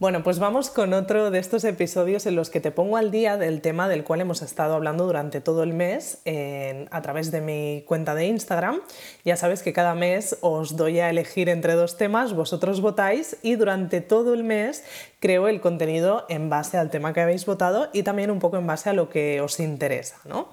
Bueno, 0.00 0.22
pues 0.22 0.38
vamos 0.38 0.70
con 0.70 0.92
otro 0.92 1.32
de 1.32 1.40
estos 1.40 1.64
episodios 1.64 2.24
en 2.26 2.36
los 2.36 2.50
que 2.50 2.60
te 2.60 2.70
pongo 2.70 2.96
al 2.96 3.10
día 3.10 3.36
del 3.36 3.60
tema 3.60 3.88
del 3.88 4.04
cual 4.04 4.20
hemos 4.20 4.42
estado 4.42 4.74
hablando 4.74 5.06
durante 5.06 5.40
todo 5.40 5.64
el 5.64 5.74
mes 5.74 6.22
a 6.92 7.02
través 7.02 7.32
de 7.32 7.40
mi 7.40 7.82
cuenta 7.84 8.14
de 8.14 8.26
Instagram. 8.26 8.80
Ya 9.24 9.36
sabes 9.36 9.64
que 9.64 9.72
cada 9.72 9.96
mes 9.96 10.38
os 10.40 10.76
doy 10.76 11.00
a 11.00 11.10
elegir 11.10 11.48
entre 11.48 11.72
dos 11.72 11.96
temas, 11.96 12.32
vosotros 12.32 12.80
votáis 12.80 13.38
y 13.42 13.56
durante 13.56 14.00
todo 14.00 14.34
el 14.34 14.44
mes 14.44 14.84
creo 15.18 15.48
el 15.48 15.60
contenido 15.60 16.26
en 16.28 16.48
base 16.48 16.78
al 16.78 16.90
tema 16.90 17.12
que 17.12 17.22
habéis 17.22 17.44
votado 17.44 17.88
y 17.92 18.04
también 18.04 18.30
un 18.30 18.38
poco 18.38 18.56
en 18.56 18.68
base 18.68 18.90
a 18.90 18.92
lo 18.92 19.08
que 19.08 19.40
os 19.40 19.58
interesa. 19.58 20.18
¿no? 20.26 20.46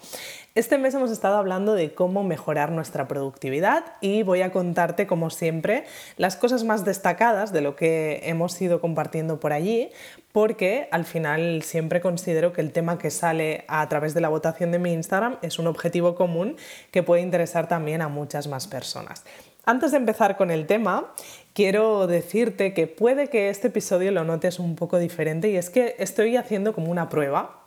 Este 0.55 0.77
mes 0.77 0.93
hemos 0.93 1.11
estado 1.11 1.35
hablando 1.35 1.73
de 1.73 1.93
cómo 1.93 2.23
mejorar 2.23 2.71
nuestra 2.71 3.09
productividad 3.09 3.83
y 3.99 4.23
voy 4.23 4.41
a 4.41 4.53
contarte, 4.53 5.05
como 5.05 5.29
siempre, 5.29 5.83
las 6.15 6.37
cosas 6.37 6.63
más 6.63 6.85
destacadas 6.85 7.51
de 7.51 7.59
lo 7.59 7.75
que 7.75 8.21
hemos 8.23 8.61
ido 8.61 8.79
compartiendo 8.79 9.37
por 9.37 9.51
allí, 9.51 9.89
porque 10.31 10.87
al 10.91 11.03
final 11.03 11.61
siempre 11.63 11.99
considero 11.99 12.53
que 12.53 12.61
el 12.61 12.71
tema 12.71 12.97
que 12.97 13.11
sale 13.11 13.65
a 13.67 13.85
través 13.89 14.13
de 14.13 14.21
la 14.21 14.29
votación 14.29 14.71
de 14.71 14.79
mi 14.79 14.93
Instagram 14.93 15.39
es 15.41 15.59
un 15.59 15.67
objetivo 15.67 16.15
común 16.15 16.55
que 16.89 17.03
puede 17.03 17.21
interesar 17.21 17.67
también 17.67 18.01
a 18.01 18.07
muchas 18.07 18.47
más 18.47 18.65
personas. 18.65 19.25
Antes 19.65 19.91
de 19.91 19.97
empezar 19.97 20.37
con 20.37 20.51
el 20.51 20.67
tema, 20.67 21.13
quiero 21.51 22.07
decirte 22.07 22.73
que 22.73 22.87
puede 22.87 23.27
que 23.27 23.49
este 23.49 23.67
episodio 23.67 24.09
lo 24.13 24.23
notes 24.23 24.59
un 24.59 24.77
poco 24.77 24.99
diferente 24.99 25.49
y 25.49 25.57
es 25.57 25.69
que 25.69 25.97
estoy 25.99 26.37
haciendo 26.37 26.73
como 26.73 26.91
una 26.91 27.09
prueba 27.09 27.64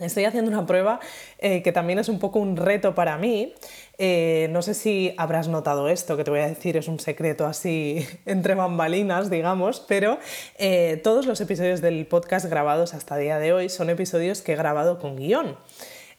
Estoy 0.00 0.24
haciendo 0.24 0.50
una 0.50 0.66
prueba 0.66 0.98
eh, 1.38 1.62
que 1.62 1.70
también 1.70 2.00
es 2.00 2.08
un 2.08 2.18
poco 2.18 2.40
un 2.40 2.56
reto 2.56 2.96
para 2.96 3.16
mí. 3.16 3.54
Eh, 3.98 4.48
no 4.50 4.60
sé 4.60 4.74
si 4.74 5.14
habrás 5.18 5.46
notado 5.46 5.88
esto, 5.88 6.16
que 6.16 6.24
te 6.24 6.30
voy 6.32 6.40
a 6.40 6.48
decir, 6.48 6.76
es 6.76 6.88
un 6.88 6.98
secreto 6.98 7.46
así 7.46 8.04
entre 8.26 8.56
bambalinas, 8.56 9.30
digamos, 9.30 9.78
pero 9.80 10.18
eh, 10.58 11.00
todos 11.04 11.26
los 11.26 11.40
episodios 11.40 11.80
del 11.80 12.06
podcast 12.06 12.46
grabados 12.46 12.92
hasta 12.92 13.16
el 13.16 13.22
día 13.22 13.38
de 13.38 13.52
hoy 13.52 13.68
son 13.68 13.88
episodios 13.88 14.42
que 14.42 14.54
he 14.54 14.56
grabado 14.56 14.98
con 14.98 15.16
guion. 15.16 15.56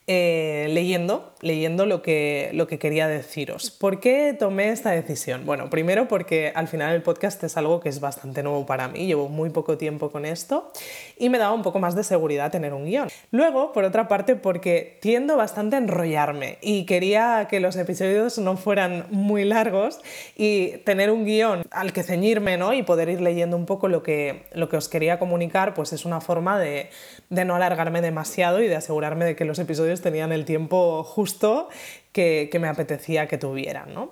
Eh, 0.08 0.68
leyendo, 0.70 1.34
leyendo 1.42 1.88
lo 1.88 2.04
que, 2.04 2.52
lo 2.54 2.68
que 2.68 2.78
quería 2.78 3.08
deciros. 3.08 3.72
¿Por 3.72 4.00
qué 4.00 4.36
tomé 4.38 4.70
esta 4.70 4.92
decisión? 4.92 5.48
Bueno, 5.48 5.72
primero 5.72 6.08
porque 6.08 6.52
al 6.54 6.68
final 6.68 6.94
el 6.94 7.02
podcast 7.02 7.44
es 7.44 7.58
algo 7.58 7.80
que 7.80 7.90
es 7.90 8.00
bastante 8.00 8.44
nuevo 8.44 8.68
para 8.68 8.88
mí, 8.88 9.08
llevo 9.08 9.30
muy 9.30 9.50
poco 9.50 9.80
tiempo 9.80 10.12
con 10.12 10.26
esto 10.26 10.72
y 11.18 11.30
me 11.30 11.40
daba 11.40 11.56
un 11.56 11.64
poco 11.64 11.80
más 11.80 11.96
de 11.96 12.04
seguridad 12.04 12.52
tener 12.52 12.76
un 12.76 12.86
guion. 12.86 13.08
Luego, 13.32 13.74
por 13.74 13.84
otra 13.84 14.08
parte, 14.08 14.36
porque 14.36 15.00
tiendo 15.02 15.38
bastante 15.38 15.76
a 15.76 15.80
enrollarme 15.80 16.60
y 16.62 16.86
quería 16.86 17.48
que 17.50 17.60
los 17.60 17.76
episodios 17.76 18.38
no 18.38 18.58
fueran 18.58 19.08
muy 19.10 19.44
largos 19.44 20.02
y 20.36 20.78
tener 20.86 21.10
un 21.10 21.26
guion 21.26 21.64
al 21.72 21.94
que 21.94 22.04
ceñirme 22.04 22.58
¿no? 22.58 22.74
y 22.74 22.84
poder 22.84 23.10
ir 23.10 23.22
leyendo 23.22 23.58
un 23.58 23.66
poco 23.66 23.88
lo 23.88 24.04
que, 24.04 24.44
lo 24.54 24.70
que 24.70 24.78
os 24.78 24.88
quería 24.88 25.18
comunicar, 25.18 25.74
pues 25.74 25.94
es 25.94 26.06
una 26.06 26.22
forma 26.22 26.60
de, 26.60 26.92
de 27.32 27.44
no 27.44 27.56
alargarme 27.56 28.02
demasiado 28.02 28.62
y 28.62 28.68
de 28.68 28.76
asegurarme 28.76 29.26
de 29.26 29.36
que 29.36 29.46
los 29.46 29.58
episodios 29.58 29.95
tenían 30.02 30.32
el 30.32 30.46
tiempo 30.46 31.04
justo 31.04 31.70
que, 32.12 32.50
me 32.60 32.68
apetecía 32.68 33.28
que 33.28 33.38
tuvieran, 33.38 34.10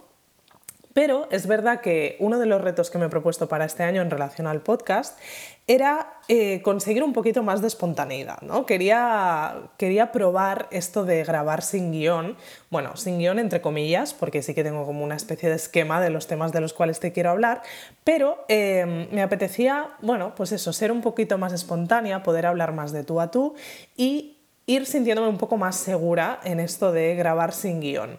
Pero 0.93 1.27
es 1.31 1.47
verdad 1.47 1.81
que 1.81 2.17
uno 2.19 2.37
de 2.37 2.45
los 2.45 2.61
retos 2.61 2.91
que 2.91 2.97
me 2.97 3.05
he 3.05 3.09
propuesto 3.09 3.47
para 3.47 3.65
este 3.65 3.83
año 3.83 4.01
en 4.01 4.11
relación 4.11 4.45
al 4.45 4.61
podcast 4.61 5.17
era 5.65 6.19
eh, 6.27 6.61
conseguir 6.61 7.03
un 7.03 7.13
poquito 7.13 7.41
más 7.41 7.61
de 7.61 7.67
espontaneidad. 7.67 8.41
¿no? 8.41 8.65
Quería, 8.65 9.71
quería 9.77 10.11
probar 10.11 10.67
esto 10.71 11.05
de 11.05 11.23
grabar 11.23 11.61
sin 11.61 11.93
guion, 11.93 12.35
bueno, 12.69 12.97
sin 12.97 13.19
guion 13.19 13.39
entre 13.39 13.61
comillas, 13.61 14.13
porque 14.13 14.41
sí 14.41 14.53
que 14.53 14.63
tengo 14.63 14.85
como 14.85 15.03
una 15.03 15.15
especie 15.15 15.49
de 15.49 15.55
esquema 15.55 16.01
de 16.01 16.09
los 16.09 16.27
temas 16.27 16.51
de 16.51 16.59
los 16.59 16.73
cuales 16.73 16.99
te 16.99 17.13
quiero 17.13 17.29
hablar, 17.29 17.61
pero 18.03 18.43
eh, 18.49 19.07
me 19.11 19.21
apetecía, 19.21 19.91
bueno, 20.01 20.35
pues 20.35 20.51
eso, 20.51 20.73
ser 20.73 20.91
un 20.91 21.01
poquito 21.01 21.37
más 21.37 21.53
espontánea, 21.53 22.23
poder 22.23 22.45
hablar 22.45 22.73
más 22.73 22.91
de 22.91 23.05
tú 23.05 23.21
a 23.21 23.31
tú 23.31 23.55
y 23.95 24.42
ir 24.65 24.85
sintiéndome 24.85 25.27
un 25.27 25.37
poco 25.37 25.57
más 25.57 25.75
segura 25.75 26.39
en 26.43 26.59
esto 26.59 26.91
de 26.91 27.15
grabar 27.15 27.53
sin 27.53 27.81
guion. 27.81 28.17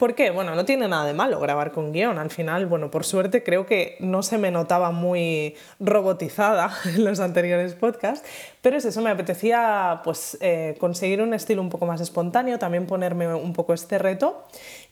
¿Por 0.00 0.14
qué? 0.14 0.30
Bueno, 0.30 0.54
no 0.54 0.64
tiene 0.64 0.88
nada 0.88 1.04
de 1.04 1.12
malo 1.12 1.38
grabar 1.40 1.72
con 1.72 1.92
guion. 1.92 2.18
Al 2.18 2.30
final, 2.30 2.64
bueno, 2.64 2.90
por 2.90 3.04
suerte 3.04 3.42
creo 3.42 3.66
que 3.66 3.98
no 4.00 4.22
se 4.22 4.38
me 4.38 4.50
notaba 4.50 4.92
muy 4.92 5.56
robotizada 5.78 6.74
en 6.86 7.04
los 7.04 7.20
anteriores 7.20 7.74
podcasts, 7.74 8.26
pero 8.62 8.78
es 8.78 8.86
eso, 8.86 9.02
me 9.02 9.10
apetecía 9.10 10.00
pues 10.02 10.38
eh, 10.40 10.74
conseguir 10.80 11.20
un 11.20 11.34
estilo 11.34 11.60
un 11.60 11.68
poco 11.68 11.84
más 11.84 12.00
espontáneo, 12.00 12.58
también 12.58 12.86
ponerme 12.86 13.34
un 13.34 13.52
poco 13.52 13.74
este 13.74 13.98
reto 13.98 14.42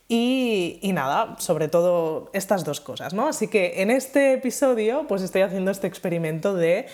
y, 0.08 0.78
y, 0.82 0.92
nada, 0.92 1.36
sobre 1.38 1.68
todo 1.68 2.28
estas 2.34 2.66
dos 2.66 2.82
cosas, 2.82 3.14
¿no? 3.14 3.28
Así 3.28 3.48
que 3.48 3.80
en 3.80 3.90
este 3.90 4.34
episodio 4.34 5.06
pues 5.08 5.22
estoy 5.22 5.40
haciendo 5.40 5.70
este 5.70 5.86
experimento 5.86 6.52
de 6.52 6.84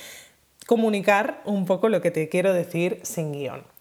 comunicar 0.66 1.42
un 1.44 1.66
poco 1.66 1.88
lo 1.88 2.00
que 2.00 2.12
te 2.12 2.28
quiero 2.28 2.52
decir 2.52 3.00
sin 3.02 3.32
guion. 3.32 3.73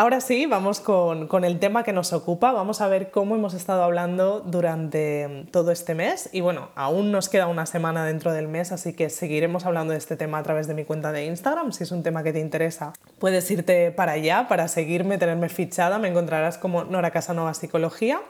Ahora 0.00 0.20
sí, 0.20 0.46
vamos 0.46 0.78
con, 0.78 1.44
el 1.44 1.58
tema 1.58 1.82
que 1.82 1.92
nos 1.92 2.12
ocupa. 2.12 2.52
Vamos 2.52 2.80
a 2.80 2.86
ver 2.86 3.10
cómo 3.10 3.34
hemos 3.34 3.52
estado 3.52 3.82
hablando 3.82 4.38
durante 4.38 5.48
todo 5.50 5.72
este 5.72 5.96
mes. 5.96 6.28
Y 6.30 6.40
bueno, 6.40 6.68
aún 6.76 7.10
nos 7.10 7.28
queda 7.28 7.48
una 7.48 7.66
semana 7.66 8.06
dentro 8.06 8.32
del 8.32 8.46
mes, 8.46 8.70
así 8.70 8.92
que 8.92 9.10
seguiremos 9.10 9.66
hablando 9.66 9.90
de 9.90 9.98
este 9.98 10.16
tema 10.16 10.38
a 10.38 10.44
través 10.44 10.68
de 10.68 10.74
mi 10.74 10.84
cuenta 10.84 11.10
de 11.10 11.24
Instagram. 11.24 11.72
Si 11.72 11.82
es 11.82 11.90
un 11.90 12.04
tema 12.04 12.22
que 12.22 12.32
te 12.32 12.38
interesa, 12.38 12.92
puedes 13.18 13.50
irte 13.50 13.90
para 13.90 14.12
allá, 14.12 14.46
para 14.46 14.68
seguirme, 14.68 15.18
tenerme 15.18 15.48
fichada. 15.48 15.98
Me 15.98 16.06
encontrarás 16.06 16.58
como 16.58 16.84
Nora 16.84 17.10
Casanova 17.10 17.52
Psicología 17.54 18.20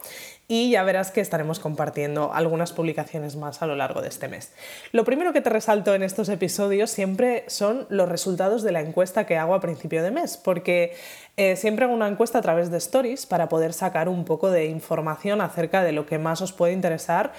y 0.50 0.70
ya 0.70 0.82
verás 0.82 1.10
que 1.10 1.20
estaremos 1.20 1.60
compartiendo 1.60 2.32
algunas 2.32 2.72
publicaciones 2.72 3.36
más 3.36 3.60
a 3.60 3.66
lo 3.66 3.76
largo 3.76 4.00
de 4.00 4.08
este 4.08 4.28
mes. 4.28 4.50
Lo 4.92 5.04
primero 5.04 5.34
que 5.34 5.42
te 5.42 5.50
resalto 5.50 5.94
en 5.94 6.02
estos 6.02 6.30
episodios 6.30 6.90
siempre 6.90 7.44
son 7.48 7.86
los 7.90 8.08
resultados 8.08 8.62
de 8.62 8.72
la 8.72 8.80
encuesta 8.80 9.26
que 9.26 9.36
hago 9.36 9.54
a 9.54 9.60
principio 9.60 10.02
de 10.02 10.10
mes, 10.10 10.38
porque 10.38 10.96
eh, 11.36 11.54
siempre 11.56 11.84
hago 11.84 11.94
una 11.94 12.08
encuesta 12.08 12.38
a 12.38 12.42
través 12.42 12.70
de 12.70 12.78
stories 12.78 13.26
para 13.26 13.50
poder 13.50 13.74
sacar 13.74 14.08
un 14.08 14.24
poco 14.24 14.50
de 14.50 14.64
información 14.66 15.42
acerca 15.42 15.84
de 15.84 15.92
lo 15.92 16.06
que 16.06 16.18
más 16.18 16.40
os 16.40 16.52
puede 16.52 16.72
interesar 16.72 17.32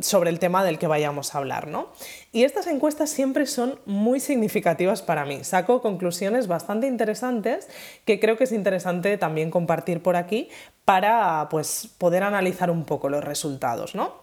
sobre 0.00 0.30
el 0.30 0.38
tema 0.38 0.64
del 0.64 0.78
que 0.78 0.86
vayamos 0.86 1.34
a 1.34 1.38
hablar, 1.38 1.68
¿no? 1.68 1.88
Y 2.32 2.44
estas 2.44 2.66
encuestas 2.66 3.10
siempre 3.10 3.44
son 3.46 3.78
muy 3.84 4.20
significativas 4.20 5.02
para 5.02 5.26
mí. 5.26 5.44
Saco 5.44 5.82
conclusiones 5.82 6.46
bastante 6.46 6.86
interesantes 6.86 7.68
que 8.06 8.18
creo 8.18 8.38
que 8.38 8.44
es 8.44 8.52
interesante 8.52 9.18
también 9.18 9.50
compartir 9.50 10.02
por 10.02 10.16
aquí 10.16 10.48
para 10.86 11.48
pues, 11.50 11.90
poder 11.98 12.22
analizar 12.22 12.70
un 12.70 12.84
poco 12.84 13.10
los 13.10 13.22
resultados, 13.22 13.94
¿no? 13.94 14.14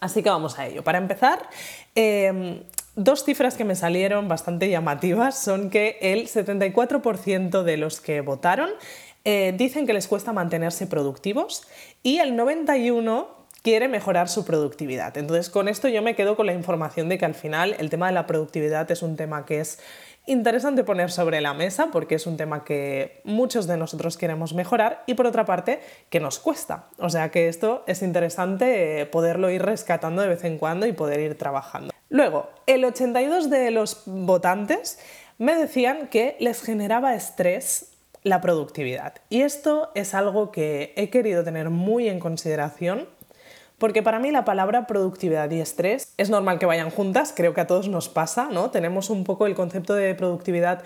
Así 0.00 0.20
que 0.24 0.30
vamos 0.30 0.58
a 0.58 0.66
ello. 0.66 0.82
Para 0.82 0.98
empezar, 0.98 1.48
em, 1.94 2.64
dos 2.96 3.22
cifras 3.22 3.56
que 3.56 3.64
me 3.64 3.76
salieron 3.76 4.26
bastante 4.26 4.68
llamativas 4.68 5.38
son 5.38 5.70
que 5.70 5.98
el 6.02 6.26
74% 6.26 7.62
de 7.62 7.76
los 7.76 8.00
que 8.00 8.20
votaron 8.20 8.70
eh, 9.24 9.54
dicen 9.56 9.86
que 9.86 9.92
les 9.92 10.08
cuesta 10.08 10.32
mantenerse 10.32 10.88
productivos 10.88 11.62
y 12.02 12.18
el 12.18 12.34
91% 12.34 13.41
quiere 13.62 13.88
mejorar 13.88 14.28
su 14.28 14.44
productividad. 14.44 15.16
Entonces, 15.16 15.48
con 15.48 15.68
esto 15.68 15.88
yo 15.88 16.02
me 16.02 16.14
quedo 16.14 16.36
con 16.36 16.46
la 16.46 16.52
información 16.52 17.08
de 17.08 17.18
que 17.18 17.24
al 17.24 17.34
final 17.34 17.76
el 17.78 17.90
tema 17.90 18.08
de 18.08 18.12
la 18.12 18.26
productividad 18.26 18.90
es 18.90 19.02
un 19.02 19.16
tema 19.16 19.46
que 19.46 19.60
es 19.60 19.78
interesante 20.26 20.84
poner 20.84 21.10
sobre 21.10 21.40
la 21.40 21.54
mesa 21.54 21.88
porque 21.90 22.16
es 22.16 22.26
un 22.26 22.36
tema 22.36 22.64
que 22.64 23.20
muchos 23.24 23.66
de 23.66 23.76
nosotros 23.76 24.16
queremos 24.16 24.54
mejorar 24.54 25.02
y 25.06 25.14
por 25.14 25.26
otra 25.26 25.44
parte 25.44 25.80
que 26.10 26.20
nos 26.20 26.38
cuesta. 26.38 26.88
O 26.98 27.08
sea 27.08 27.30
que 27.30 27.48
esto 27.48 27.84
es 27.86 28.02
interesante 28.02 29.00
eh, 29.00 29.06
poderlo 29.06 29.50
ir 29.50 29.62
rescatando 29.62 30.22
de 30.22 30.28
vez 30.28 30.44
en 30.44 30.58
cuando 30.58 30.86
y 30.86 30.92
poder 30.92 31.20
ir 31.20 31.38
trabajando. 31.38 31.92
Luego, 32.08 32.50
el 32.66 32.84
82 32.84 33.48
de 33.48 33.70
los 33.70 34.02
votantes 34.06 34.98
me 35.38 35.54
decían 35.54 36.08
que 36.08 36.36
les 36.40 36.62
generaba 36.62 37.14
estrés 37.14 37.88
la 38.22 38.40
productividad. 38.40 39.14
Y 39.28 39.42
esto 39.42 39.90
es 39.94 40.14
algo 40.14 40.52
que 40.52 40.92
he 40.96 41.10
querido 41.10 41.42
tener 41.42 41.70
muy 41.70 42.08
en 42.08 42.20
consideración 42.20 43.08
porque 43.82 44.04
para 44.04 44.20
mí 44.20 44.30
la 44.30 44.44
palabra 44.44 44.86
productividad 44.86 45.50
y 45.50 45.58
estrés 45.58 46.14
es 46.16 46.30
normal 46.30 46.60
que 46.60 46.66
vayan 46.66 46.90
juntas, 46.90 47.32
creo 47.34 47.52
que 47.52 47.62
a 47.62 47.66
todos 47.66 47.88
nos 47.88 48.08
pasa, 48.08 48.48
¿no? 48.48 48.70
Tenemos 48.70 49.10
un 49.10 49.24
poco 49.24 49.44
el 49.44 49.56
concepto 49.56 49.94
de 49.94 50.14
productividad 50.14 50.84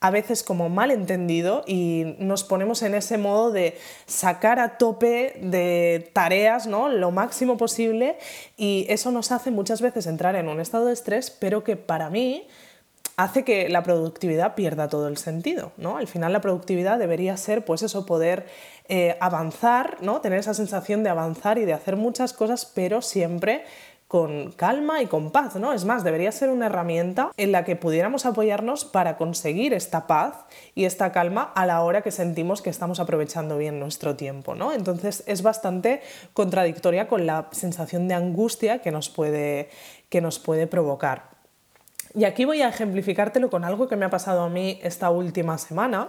a 0.00 0.10
veces 0.10 0.42
como 0.42 0.70
mal 0.70 0.90
entendido 0.90 1.62
y 1.66 2.16
nos 2.20 2.44
ponemos 2.44 2.80
en 2.80 2.94
ese 2.94 3.18
modo 3.18 3.50
de 3.50 3.76
sacar 4.06 4.60
a 4.60 4.78
tope 4.78 5.38
de 5.42 6.10
tareas, 6.14 6.66
¿no? 6.66 6.88
Lo 6.88 7.10
máximo 7.10 7.58
posible 7.58 8.16
y 8.56 8.86
eso 8.88 9.10
nos 9.10 9.30
hace 9.30 9.50
muchas 9.50 9.82
veces 9.82 10.06
entrar 10.06 10.34
en 10.34 10.48
un 10.48 10.58
estado 10.58 10.86
de 10.86 10.94
estrés, 10.94 11.30
pero 11.30 11.64
que 11.64 11.76
para 11.76 12.08
mí 12.08 12.48
hace 13.18 13.42
que 13.42 13.68
la 13.68 13.82
productividad 13.82 14.54
pierda 14.54 14.88
todo 14.88 15.08
el 15.08 15.16
sentido, 15.16 15.72
¿no? 15.76 15.96
Al 15.96 16.06
final 16.06 16.32
la 16.32 16.40
productividad 16.40 17.00
debería 17.00 17.36
ser, 17.36 17.64
pues 17.64 17.82
eso, 17.82 18.06
poder 18.06 18.46
eh, 18.88 19.16
avanzar, 19.20 19.96
¿no? 20.00 20.20
Tener 20.20 20.38
esa 20.38 20.54
sensación 20.54 21.02
de 21.02 21.10
avanzar 21.10 21.58
y 21.58 21.64
de 21.64 21.72
hacer 21.72 21.96
muchas 21.96 22.32
cosas, 22.32 22.64
pero 22.64 23.02
siempre 23.02 23.64
con 24.06 24.52
calma 24.52 25.02
y 25.02 25.06
con 25.06 25.32
paz, 25.32 25.56
¿no? 25.56 25.72
Es 25.72 25.84
más, 25.84 26.04
debería 26.04 26.30
ser 26.30 26.48
una 26.48 26.66
herramienta 26.66 27.32
en 27.36 27.50
la 27.50 27.64
que 27.64 27.74
pudiéramos 27.74 28.24
apoyarnos 28.24 28.84
para 28.84 29.16
conseguir 29.16 29.74
esta 29.74 30.06
paz 30.06 30.46
y 30.76 30.84
esta 30.84 31.10
calma 31.10 31.42
a 31.42 31.66
la 31.66 31.82
hora 31.82 32.02
que 32.02 32.12
sentimos 32.12 32.62
que 32.62 32.70
estamos 32.70 33.00
aprovechando 33.00 33.58
bien 33.58 33.80
nuestro 33.80 34.14
tiempo, 34.14 34.54
¿no? 34.54 34.72
Entonces 34.72 35.24
es 35.26 35.42
bastante 35.42 36.02
contradictoria 36.34 37.08
con 37.08 37.26
la 37.26 37.48
sensación 37.50 38.06
de 38.06 38.14
angustia 38.14 38.78
que 38.78 38.92
nos 38.92 39.10
puede, 39.10 39.70
que 40.08 40.20
nos 40.20 40.38
puede 40.38 40.68
provocar. 40.68 41.37
Y 42.14 42.24
aquí 42.24 42.44
voy 42.44 42.62
a 42.62 42.68
ejemplificártelo 42.68 43.50
con 43.50 43.64
algo 43.64 43.88
que 43.88 43.96
me 43.96 44.04
ha 44.04 44.10
pasado 44.10 44.42
a 44.42 44.48
mí 44.48 44.78
esta 44.82 45.10
última 45.10 45.58
semana. 45.58 46.08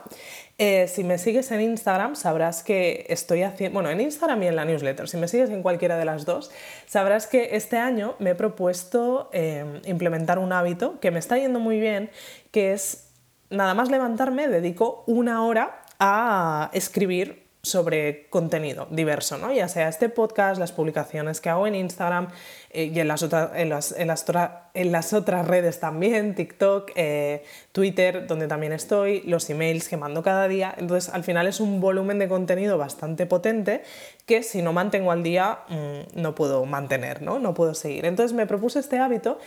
Eh, 0.57 0.87
si 0.87 1.03
me 1.03 1.17
sigues 1.17 1.51
en 1.51 1.61
Instagram, 1.61 2.15
sabrás 2.15 2.63
que 2.63 3.05
estoy 3.09 3.43
haciendo, 3.43 3.73
bueno, 3.73 3.89
en 3.89 4.01
Instagram 4.01 4.43
y 4.43 4.47
en 4.47 4.55
la 4.55 4.65
newsletter, 4.65 5.07
si 5.07 5.17
me 5.17 5.27
sigues 5.27 5.49
en 5.49 5.61
cualquiera 5.61 5.97
de 5.97 6.05
las 6.05 6.25
dos, 6.25 6.51
sabrás 6.85 7.27
que 7.27 7.55
este 7.55 7.77
año 7.77 8.15
me 8.19 8.31
he 8.31 8.35
propuesto 8.35 9.29
eh, 9.33 9.81
implementar 9.85 10.39
un 10.39 10.53
hábito 10.53 10.99
que 10.99 11.11
me 11.11 11.19
está 11.19 11.37
yendo 11.37 11.59
muy 11.59 11.79
bien, 11.79 12.09
que 12.51 12.73
es 12.73 13.09
nada 13.49 13.73
más 13.73 13.89
levantarme, 13.89 14.47
dedico 14.47 15.03
una 15.07 15.45
hora 15.45 15.81
a 15.99 16.69
escribir 16.73 17.48
sobre 17.61 18.27
contenido 18.29 18.87
diverso, 18.89 19.37
¿no? 19.37 19.51
ya 19.51 19.67
sea 19.67 19.89
este 19.89 20.07
podcast, 20.07 20.59
las 20.59 20.71
publicaciones 20.71 21.41
que 21.41 21.49
hago 21.49 21.67
en 21.67 21.75
Instagram 21.75 22.29
eh, 22.71 22.85
y 22.85 22.99
en 22.99 23.07
las, 23.07 23.21
otras, 23.21 23.51
en, 23.55 23.69
las, 23.69 23.91
en, 23.91 24.07
las 24.07 24.25
en 24.73 24.91
las, 24.93 25.11
otras 25.13 25.45
redes 25.45 25.79
también, 25.81 26.35
TikTok, 26.35 26.91
eh, 26.95 27.43
Twitter, 27.73 28.27
donde 28.27 28.47
también 28.47 28.71
estoy, 28.71 29.21
los 29.23 29.49
emails 29.49 29.89
que 29.89 29.97
mando 29.97 30.23
cada 30.23 30.47
día. 30.47 30.73
Entonces, 30.77 31.13
al 31.13 31.23
final 31.23 31.47
es 31.47 31.59
un 31.59 31.81
volumen 31.81 32.17
de 32.17 32.29
contenido 32.29 32.77
bastante 32.77 33.25
potente 33.25 33.83
que 34.25 34.41
si 34.43 34.61
no 34.61 34.71
mantengo 34.71 35.11
al 35.11 35.23
día 35.23 35.59
mm, 35.67 36.21
no 36.21 36.35
puedo 36.35 36.65
mantener, 36.65 37.21
¿no? 37.21 37.39
no 37.39 37.53
puedo 37.53 37.73
seguir. 37.73 38.05
Entonces, 38.05 38.33
me 38.33 38.45
propuse 38.45 38.79
este 38.79 38.99
hábito 38.99 39.37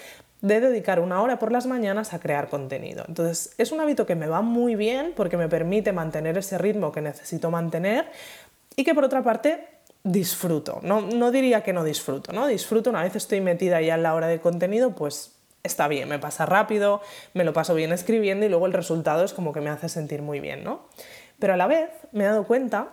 de 0.43 0.61
dedicar 0.61 0.99
una 0.99 1.23
hora 1.23 1.39
por 1.39 1.53
las 1.53 1.67
mañanas 1.67 2.13
a 2.13 2.19
crear 2.19 2.49
contenido. 2.49 3.05
Entonces, 3.07 3.55
es 3.59 3.71
un 3.71 3.81
hábito 3.81 4.07
que 4.07 4.17
me 4.17 4.27
va 4.27 4.43
muy 4.43 4.75
bien 4.75 5.13
porque 5.17 5.37
me 5.37 5.49
permite 5.49 5.93
mantener 5.93 6.37
ese 6.37 6.59
ritmo 6.59 6.91
que 6.91 7.01
necesito 7.01 7.51
mantener 7.51 8.02
y 8.77 8.85
que 8.85 8.95
por 8.95 9.05
otra 9.05 9.23
parte 9.23 9.69
disfruto. 10.05 10.81
No, 10.83 11.01
no 11.01 11.31
diría 11.31 11.63
que 11.63 11.73
no 11.73 11.85
disfruto, 11.85 12.33
¿no? 12.33 12.47
Disfruto, 12.47 12.91
una 12.91 13.03
vez 13.03 13.17
estoy 13.17 13.41
metida 13.41 13.81
ya 13.81 13.95
en 13.95 14.03
la 14.03 14.15
hora 14.15 14.27
de 14.27 14.41
contenido, 14.41 14.95
pues 14.95 15.33
está 15.63 15.89
bien, 15.89 16.09
me 16.09 16.19
pasa 16.19 16.47
rápido, 16.47 17.01
me 17.35 17.45
lo 17.45 17.53
paso 17.53 17.75
bien 17.75 17.93
escribiendo 17.93 18.45
y 18.45 18.49
luego 18.49 18.67
el 18.67 18.73
resultado 18.73 19.25
es 19.25 19.33
como 19.33 19.53
que 19.53 19.61
me 19.61 19.71
hace 19.71 19.89
sentir 19.89 20.23
muy 20.23 20.41
bien, 20.41 20.65
¿no? 20.65 20.89
Pero 21.39 21.55
a 21.55 21.57
la 21.57 21.67
vez 21.67 21.91
me 22.13 22.25
he 22.25 22.27
dado 22.27 22.45
cuenta 22.45 22.89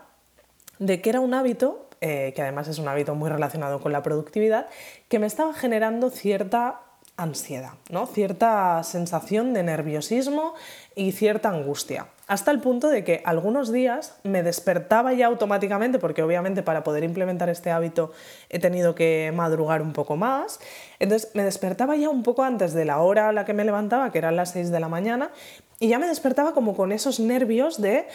de 0.78 1.02
que 1.02 1.10
era 1.10 1.20
un 1.20 1.34
hábito, 1.34 1.90
eh, 2.02 2.32
que 2.36 2.42
además 2.42 2.68
es 2.68 2.80
un 2.80 2.88
hábito 2.88 3.16
muy 3.16 3.30
relacionado 3.30 3.80
con 3.80 3.92
la 3.92 4.04
productividad, 4.04 4.68
que 5.08 5.20
me 5.20 5.28
estaba 5.28 5.54
generando 5.54 6.10
cierta 6.10 6.82
ansiedad, 7.18 7.74
¿no? 7.90 8.06
cierta 8.06 8.82
sensación 8.84 9.54
de 9.54 9.64
nerviosismo 9.64 10.54
y 10.96 11.12
cierta 11.12 11.50
angustia. 11.50 12.08
Hasta 12.30 12.52
el 12.52 12.60
punto 12.60 12.90
de 12.90 13.04
que 13.04 13.24
algunos 13.26 13.72
días 13.72 14.14
me 14.22 14.44
despertaba 14.44 15.14
ya 15.14 15.26
automáticamente, 15.26 15.98
porque 15.98 16.22
obviamente 16.22 16.62
para 16.62 16.84
poder 16.84 17.04
implementar 17.04 17.50
este 17.50 17.72
hábito 17.72 18.12
he 18.50 18.60
tenido 18.60 18.94
que 18.94 19.34
madrugar 19.34 19.82
un 19.82 19.94
poco 19.94 20.16
más. 20.16 20.60
Entonces 21.00 21.32
me 21.34 21.44
despertaba 21.44 21.96
ya 21.96 22.08
un 22.08 22.22
poco 22.22 22.44
antes 22.44 22.74
de 22.76 22.86
la 22.86 23.00
hora 23.00 23.30
a 23.30 23.32
la 23.34 23.46
que 23.46 23.56
me 23.56 23.66
levantaba, 23.66 24.12
que 24.12 24.20
eran 24.20 24.36
las 24.36 24.52
6 24.52 24.70
de 24.70 24.80
la 24.80 24.88
mañana, 24.88 25.32
y 25.80 25.88
ya 25.88 25.98
me 25.98 26.06
despertaba 26.06 26.54
como 26.54 26.76
con 26.76 26.92
esos 26.92 27.20
nervios 27.20 27.82
de, 27.82 28.08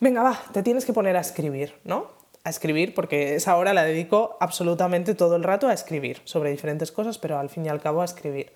venga, 0.00 0.22
va, 0.22 0.40
te 0.54 0.62
tienes 0.62 0.86
que 0.86 0.94
poner 0.94 1.18
a 1.18 1.20
escribir, 1.20 1.74
¿no? 1.84 2.06
a 2.44 2.48
escribir, 2.48 2.94
porque 2.94 3.34
esa 3.34 3.54
hora 3.56 3.74
la 3.74 3.84
dedico 3.84 4.38
absolutamente 4.40 5.14
todo 5.14 5.36
el 5.36 5.42
rato 5.42 5.68
a 5.68 5.74
escribir 5.74 6.22
sobre 6.24 6.50
diferentes 6.50 6.90
cosas, 6.90 7.18
pero 7.18 7.38
al 7.38 7.50
fin 7.50 7.66
y 7.66 7.68
al 7.68 7.82
cabo 7.82 8.00
a 8.00 8.06
escribir. 8.06 8.50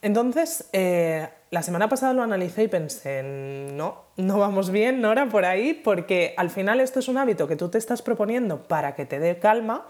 Entonces, 0.00 0.68
eh, 0.72 1.28
la 1.50 1.62
semana 1.62 1.88
pasada 1.88 2.12
lo 2.12 2.22
analicé 2.22 2.64
y 2.64 2.68
pensé, 2.68 3.22
no, 3.22 4.04
no 4.16 4.38
vamos 4.38 4.70
bien, 4.70 5.00
Nora, 5.00 5.28
por 5.28 5.44
ahí, 5.44 5.74
porque 5.74 6.34
al 6.36 6.50
final 6.50 6.80
esto 6.80 7.00
es 7.00 7.08
un 7.08 7.18
hábito 7.18 7.48
que 7.48 7.56
tú 7.56 7.68
te 7.68 7.78
estás 7.78 8.02
proponiendo 8.02 8.62
para 8.62 8.94
que 8.94 9.06
te 9.06 9.18
dé 9.18 9.38
calma 9.38 9.86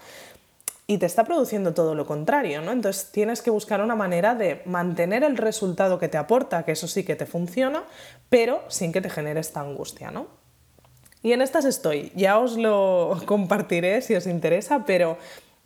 y 0.87 0.97
te 0.97 1.05
está 1.05 1.23
produciendo 1.23 1.75
todo 1.75 1.93
lo 1.93 2.07
contrario, 2.07 2.61
¿no? 2.61 2.71
Entonces 2.71 3.11
tienes 3.11 3.43
que 3.43 3.51
buscar 3.51 3.81
una 3.81 3.95
manera 3.95 4.33
de 4.33 4.63
mantener 4.65 5.23
el 5.23 5.37
resultado 5.37 5.99
que 5.99 6.07
te 6.07 6.17
aporta, 6.17 6.63
que 6.63 6.71
eso 6.71 6.87
sí 6.87 7.03
que 7.03 7.15
te 7.15 7.27
funciona, 7.27 7.83
pero 8.29 8.63
sin 8.69 8.91
que 8.91 8.99
te 8.99 9.11
genere 9.11 9.39
esta 9.39 9.59
angustia, 9.59 10.09
¿no? 10.09 10.25
Y 11.21 11.33
en 11.33 11.41
estas 11.41 11.65
estoy, 11.65 12.11
ya 12.15 12.39
os 12.39 12.57
lo 12.57 13.21
compartiré 13.25 14.01
si 14.01 14.15
os 14.15 14.25
interesa, 14.25 14.85
pero 14.85 15.17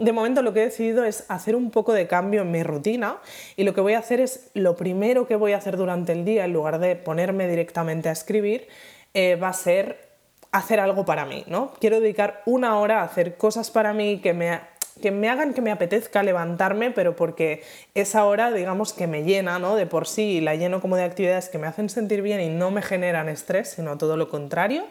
de 0.04 0.12
momento 0.12 0.42
lo 0.42 0.54
que 0.54 0.62
he 0.62 0.66
decidido 0.66 1.06
es 1.06 1.26
hacer 1.30 1.56
un 1.56 1.72
poco 1.72 1.94
de 1.94 2.08
cambio 2.08 2.42
en 2.42 2.52
mi 2.52 2.64
rutina 2.64 3.18
y 3.56 3.64
lo 3.64 3.74
que 3.74 3.82
voy 3.82 3.94
a 3.94 4.00
hacer 4.00 4.20
es 4.20 4.50
lo 4.54 4.76
primero 4.76 5.28
que 5.28 5.36
voy 5.36 5.54
a 5.54 5.58
hacer 5.58 5.78
durante 5.78 6.12
el 6.12 6.26
día, 6.26 6.46
en 6.46 6.54
lugar 6.54 6.80
de 6.80 6.96
ponerme 6.96 7.48
directamente 7.48 8.10
a 8.10 8.12
escribir, 8.12 8.68
eh, 9.14 9.36
va 9.36 9.50
a 9.50 9.54
ser 9.54 10.14
hacer 10.52 10.80
algo 10.80 11.04
para 11.04 11.26
mí, 11.26 11.44
¿no? 11.48 11.74
Quiero 11.80 12.00
dedicar 12.00 12.44
una 12.46 12.78
hora 12.78 13.02
a 13.02 13.06
hacer 13.06 13.38
cosas 13.38 13.72
para 13.72 13.92
mí 13.92 14.20
que 14.20 14.34
me, 14.34 14.60
que 15.02 15.10
me 15.10 15.28
hagan 15.28 15.56
que 15.56 15.62
me 15.62 15.72
apetezca 15.72 16.22
levantarme, 16.22 16.92
pero 16.92 17.16
porque 17.16 17.64
esa 17.96 18.26
hora, 18.26 18.52
digamos, 18.52 18.94
que 18.94 19.08
me 19.08 19.24
llena, 19.24 19.58
¿no? 19.58 19.76
De 19.76 19.88
por 19.88 20.06
sí, 20.06 20.42
la 20.42 20.54
lleno 20.54 20.80
como 20.80 20.96
de 20.96 21.06
actividades 21.06 21.50
que 21.50 21.58
me 21.58 21.66
hacen 21.66 21.90
sentir 21.90 22.22
bien 22.22 22.40
y 22.40 22.50
no 22.50 22.70
me 22.70 22.84
generan 22.84 23.30
estrés, 23.30 23.72
sino 23.72 23.98
todo 23.98 24.16
lo 24.16 24.30
contrario 24.30 24.84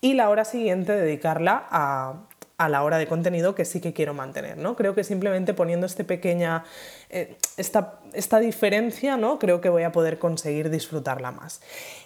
y 0.00 0.14
la 0.14 0.30
hora 0.30 0.44
siguiente 0.44 0.92
dedicarla 0.92 1.66
a, 1.70 2.14
la 2.66 2.82
hora 2.82 2.98
de 2.98 3.06
contenido 3.06 3.54
que 3.54 3.64
sí 3.64 3.80
que 3.80 3.92
quiero 3.92 4.14
mantener. 4.14 4.58
¿no? 4.58 4.74
Creo 4.74 4.94
que 4.96 5.04
simplemente 5.04 5.54
poniendo 5.54 5.86
este 5.86 6.02
pequeña, 6.02 6.64
eh, 7.08 7.36
esta, 7.56 8.00
esta, 8.14 8.40
diferencia, 8.40 9.16
¿no? 9.16 9.38
creo 9.38 9.60
que 9.60 9.68
voy 9.68 9.84
a 9.84 9.92
poder 9.92 10.18
conseguir 10.18 10.68
disfrutarla 10.68 11.30
más. 11.30 11.60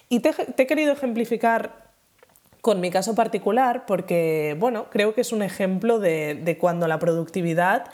Y 0.09 0.19
te, 0.19 0.31
he 0.55 0.67
querido 0.67 0.93
ejemplificar 0.93 1.91
con 2.61 2.79
mi 2.79 2.91
caso 2.91 3.15
particular 3.15 3.85
porque, 3.87 4.55
bueno, 4.59 4.85
creo 4.91 5.15
que 5.15 5.21
es 5.21 5.31
un 5.31 5.41
ejemplo 5.41 5.99
de, 5.99 6.35
de 6.35 6.57
cuando 6.59 6.87
la 6.87 6.99
productividad 6.99 7.87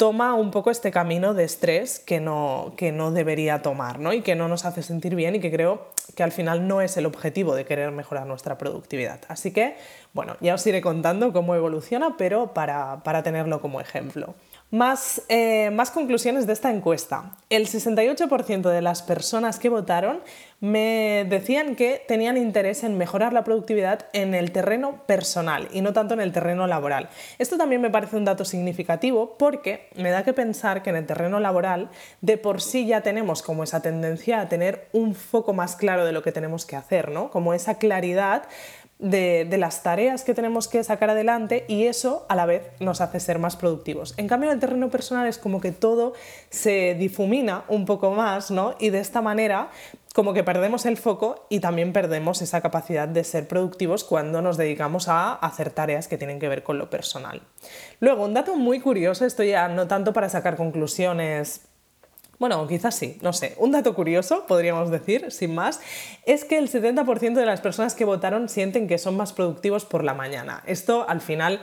toma 0.00 0.32
un 0.32 0.50
poco 0.50 0.70
este 0.70 0.90
camino 0.90 1.34
de 1.34 1.44
estrés 1.44 1.98
que 1.98 2.20
no, 2.20 2.72
que 2.78 2.90
no 2.90 3.10
debería 3.10 3.60
tomar 3.60 3.98
¿no? 3.98 4.14
y 4.14 4.22
que 4.22 4.34
no 4.34 4.48
nos 4.48 4.64
hace 4.64 4.82
sentir 4.82 5.14
bien 5.14 5.34
y 5.34 5.40
que 5.40 5.50
creo 5.50 5.88
que 6.16 6.22
al 6.22 6.32
final 6.32 6.66
no 6.66 6.80
es 6.80 6.96
el 6.96 7.04
objetivo 7.04 7.54
de 7.54 7.66
querer 7.66 7.90
mejorar 7.90 8.26
nuestra 8.26 8.56
productividad. 8.56 9.20
Así 9.28 9.50
que, 9.50 9.76
bueno, 10.14 10.38
ya 10.40 10.54
os 10.54 10.66
iré 10.66 10.80
contando 10.80 11.34
cómo 11.34 11.54
evoluciona, 11.54 12.16
pero 12.16 12.54
para, 12.54 13.02
para 13.04 13.22
tenerlo 13.22 13.60
como 13.60 13.78
ejemplo. 13.78 14.34
Más, 14.70 15.22
eh, 15.28 15.70
más, 15.70 15.90
conclusiones 15.90 16.46
de 16.46 16.52
esta 16.52 16.70
encuesta. 16.70 17.32
El 17.48 17.66
68% 17.66 18.70
de 18.70 18.82
las 18.82 19.02
personas 19.02 19.58
que 19.58 19.68
votaron 19.68 20.20
me 20.60 21.26
decían 21.28 21.74
que 21.74 22.04
tenían 22.06 22.36
interés 22.36 22.84
en 22.84 22.96
mejorar 22.96 23.32
la 23.32 23.42
productividad 23.42 24.06
en 24.12 24.32
el 24.32 24.52
terreno 24.52 25.02
personal 25.06 25.66
y 25.72 25.80
no 25.80 25.92
tanto 25.92 26.14
en 26.14 26.20
el 26.20 26.30
terreno 26.32 26.68
laboral. 26.68 27.08
Esto 27.40 27.56
también 27.56 27.80
me 27.80 27.90
parece 27.90 28.16
un 28.16 28.24
dato 28.24 28.44
significativo 28.44 29.36
porque 29.38 29.88
me 29.96 30.10
da 30.10 30.22
que 30.22 30.34
pensar 30.34 30.84
que 30.84 30.90
en 30.90 30.96
el 30.96 31.06
terreno 31.06 31.40
laboral 31.40 31.88
de 32.20 32.36
por 32.36 32.60
sí 32.60 32.86
ya 32.86 33.00
tenemos 33.00 33.42
como 33.42 33.64
esa 33.64 33.82
tendencia 33.82 34.40
a 34.40 34.48
tener 34.48 34.86
un 34.92 35.16
foco 35.16 35.52
más 35.52 35.74
claro 35.74 36.04
de 36.04 36.12
lo 36.12 36.22
que 36.22 36.30
tenemos 36.30 36.64
que 36.64 36.76
hacer, 36.76 37.10
¿no? 37.10 37.30
Como 37.30 37.54
esa 37.54 37.78
claridad 37.78 38.44
de, 39.00 39.48
las 39.58 39.82
tareas 39.82 40.24
que 40.24 40.34
tenemos 40.34 40.68
que 40.68 40.84
sacar 40.84 41.10
adelante 41.10 41.64
y 41.68 41.86
eso 41.86 42.26
a 42.28 42.36
la 42.36 42.46
vez 42.46 42.70
nos 42.80 43.00
hace 43.00 43.20
ser 43.20 43.38
más 43.38 43.56
productivos. 43.56 44.14
En 44.16 44.28
cambio, 44.28 44.50
en 44.50 44.54
el 44.54 44.60
terreno 44.60 44.90
personal 44.90 45.26
es 45.26 45.38
como 45.38 45.60
que 45.60 45.72
todo 45.72 46.12
se 46.50 46.94
difumina 46.94 47.64
un 47.68 47.86
poco 47.86 48.10
más, 48.12 48.50
¿no? 48.50 48.74
Y 48.78 48.90
de 48.90 49.00
esta 49.00 49.22
manera 49.22 49.70
como 50.14 50.32
que 50.32 50.42
perdemos 50.42 50.86
el 50.86 50.96
foco 50.96 51.46
y 51.48 51.60
también 51.60 51.92
perdemos 51.92 52.42
esa 52.42 52.60
capacidad 52.60 53.06
de 53.06 53.22
ser 53.22 53.46
productivos 53.46 54.02
cuando 54.02 54.42
nos 54.42 54.56
dedicamos 54.56 55.08
a 55.08 55.34
hacer 55.34 55.70
tareas 55.70 56.08
que 56.08 56.18
tienen 56.18 56.40
que 56.40 56.48
ver 56.48 56.64
con 56.64 56.78
lo 56.78 56.90
personal. 56.90 57.42
Luego, 58.00 58.24
un 58.24 58.34
dato 58.34 58.56
muy 58.56 58.80
curioso, 58.80 59.24
esto 59.24 59.44
ya 59.44 59.68
no 59.68 59.86
tanto 59.86 60.12
para 60.12 60.28
sacar 60.28 60.56
conclusiones 60.56 61.69
bueno, 62.40 62.66
quizás 62.66 62.94
sí, 62.94 63.18
no 63.20 63.34
sé. 63.34 63.54
Un 63.58 63.70
dato 63.70 63.94
curioso, 63.94 64.46
podríamos 64.48 64.90
decir, 64.90 65.30
sin 65.30 65.54
más, 65.54 65.78
es 66.24 66.46
que 66.46 66.56
el 66.56 66.70
70% 66.70 67.34
de 67.34 67.44
las 67.44 67.60
personas 67.60 67.94
que 67.94 68.06
votaron 68.06 68.48
sienten 68.48 68.88
que 68.88 68.96
son 68.96 69.14
más 69.14 69.34
productivos 69.34 69.84
por 69.84 70.02
la 70.02 70.14
mañana. 70.14 70.62
Esto 70.66 71.06
al 71.06 71.20
final 71.20 71.60